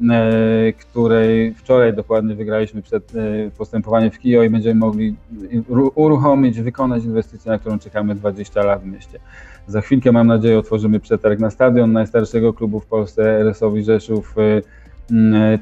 e, 0.09 0.73
której 0.73 1.53
wczoraj 1.53 1.93
dokładnie 1.93 2.35
wygraliśmy 2.35 2.81
przed 2.81 3.15
e, 3.15 3.51
postępowanie 3.57 4.11
w 4.11 4.19
Kijo 4.19 4.43
i 4.43 4.49
będziemy 4.49 4.79
mogli 4.79 5.15
ru- 5.69 5.91
uruchomić, 5.95 6.61
wykonać 6.61 7.03
inwestycję, 7.03 7.51
na 7.51 7.59
którą 7.59 7.79
czekamy 7.79 8.15
20 8.15 8.63
lat 8.63 8.81
w 8.83 8.85
mieście. 8.85 9.19
Za 9.67 9.81
chwilkę, 9.81 10.11
mam 10.11 10.27
nadzieję, 10.27 10.59
otworzymy 10.59 10.99
przetarg 10.99 11.39
na 11.39 11.49
stadion 11.49 11.91
najstarszego 11.91 12.53
klubu 12.53 12.79
w 12.79 12.85
Polsce, 12.85 13.39
RS-owi 13.39 13.83
Rzeszów. 13.83 14.35
E, 14.37 14.61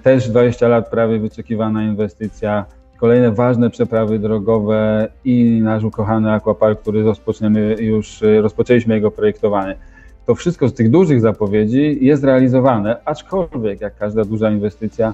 Też 0.04 0.30
20 0.30 0.68
lat 0.68 0.90
prawie 0.90 1.20
wyczekiwana 1.20 1.84
inwestycja. 1.84 2.66
Kolejne 3.02 3.32
ważne 3.32 3.70
przeprawy 3.70 4.20
drogowe 4.20 5.08
i 5.26 5.60
nasz 5.64 5.84
ukochany 5.84 6.32
aquapark, 6.32 6.82
który 6.82 7.04
rozpoczniemy 7.04 7.76
już, 7.80 8.24
e, 8.24 8.42
rozpoczęliśmy 8.42 8.96
jego 8.96 9.12
projektowanie. 9.12 9.76
To 10.26 10.36
wszystko 10.36 10.68
z 10.68 10.74
tych 10.74 10.90
dużych 10.90 11.22
zapowiedzi 11.22 11.98
jest 12.02 12.24
realizowane, 12.24 12.98
aczkolwiek 13.06 13.82
jak 13.82 13.98
każda 13.98 14.26
duża 14.26 14.52
inwestycja, 14.52 15.14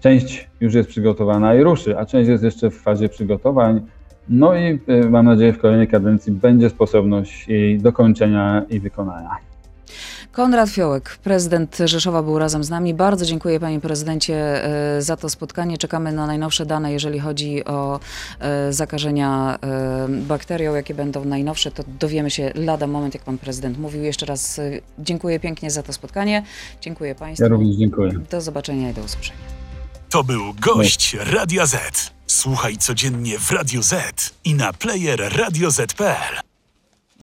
część 0.00 0.48
już 0.60 0.74
jest 0.74 0.88
przygotowana 0.88 1.54
i 1.54 1.62
ruszy, 1.62 1.98
a 1.98 2.06
część 2.06 2.28
jest 2.28 2.44
jeszcze 2.44 2.70
w 2.70 2.80
fazie 2.80 3.08
przygotowań. 3.08 3.80
No 4.28 4.54
i 4.54 4.78
e, 4.86 5.08
mam 5.10 5.26
nadzieję 5.26 5.52
w 5.52 5.58
kolejnej 5.58 5.88
kadencji 5.88 6.32
będzie 6.32 6.70
sposobność 6.70 7.48
jej 7.48 7.78
dokończenia 7.78 8.62
i 8.70 8.80
wykonania. 8.80 9.53
Konrad 10.34 10.70
Fiołek, 10.70 11.18
prezydent 11.22 11.78
Rzeszowa 11.84 12.22
był 12.22 12.38
razem 12.38 12.64
z 12.64 12.70
nami. 12.70 12.94
Bardzo 12.94 13.26
dziękuję 13.26 13.60
panie 13.60 13.80
prezydencie 13.80 14.64
e, 14.96 15.02
za 15.02 15.16
to 15.16 15.28
spotkanie. 15.28 15.78
Czekamy 15.78 16.12
na 16.12 16.26
najnowsze 16.26 16.66
dane, 16.66 16.92
jeżeli 16.92 17.18
chodzi 17.18 17.64
o 17.64 18.00
e, 18.40 18.72
zakażenia 18.72 19.58
e, 19.62 20.08
bakterią, 20.08 20.74
jakie 20.74 20.94
będą 20.94 21.24
najnowsze, 21.24 21.70
to 21.70 21.84
dowiemy 22.00 22.30
się 22.30 22.52
lada 22.54 22.86
moment, 22.86 23.14
jak 23.14 23.22
pan 23.22 23.38
prezydent 23.38 23.78
mówił. 23.78 24.02
Jeszcze 24.02 24.26
raz 24.26 24.60
dziękuję 24.98 25.40
pięknie 25.40 25.70
za 25.70 25.82
to 25.82 25.92
spotkanie. 25.92 26.42
Dziękuję 26.80 27.14
państwu. 27.14 27.42
Ja 27.42 27.48
również 27.48 27.76
dziękuję. 27.76 28.12
Do 28.30 28.40
zobaczenia 28.40 28.90
i 28.90 28.94
do 28.94 29.02
usłyszenia. 29.02 29.38
To 30.10 30.24
był 30.24 30.54
gość 30.60 31.16
Radia 31.20 31.66
Z. 31.66 32.12
Słuchaj 32.26 32.76
codziennie 32.76 33.38
w 33.38 33.50
Radio 33.50 33.82
Z 33.82 33.94
i 34.44 34.54
na 34.54 34.72
player 34.72 35.32
radioz.pl. 35.36 36.53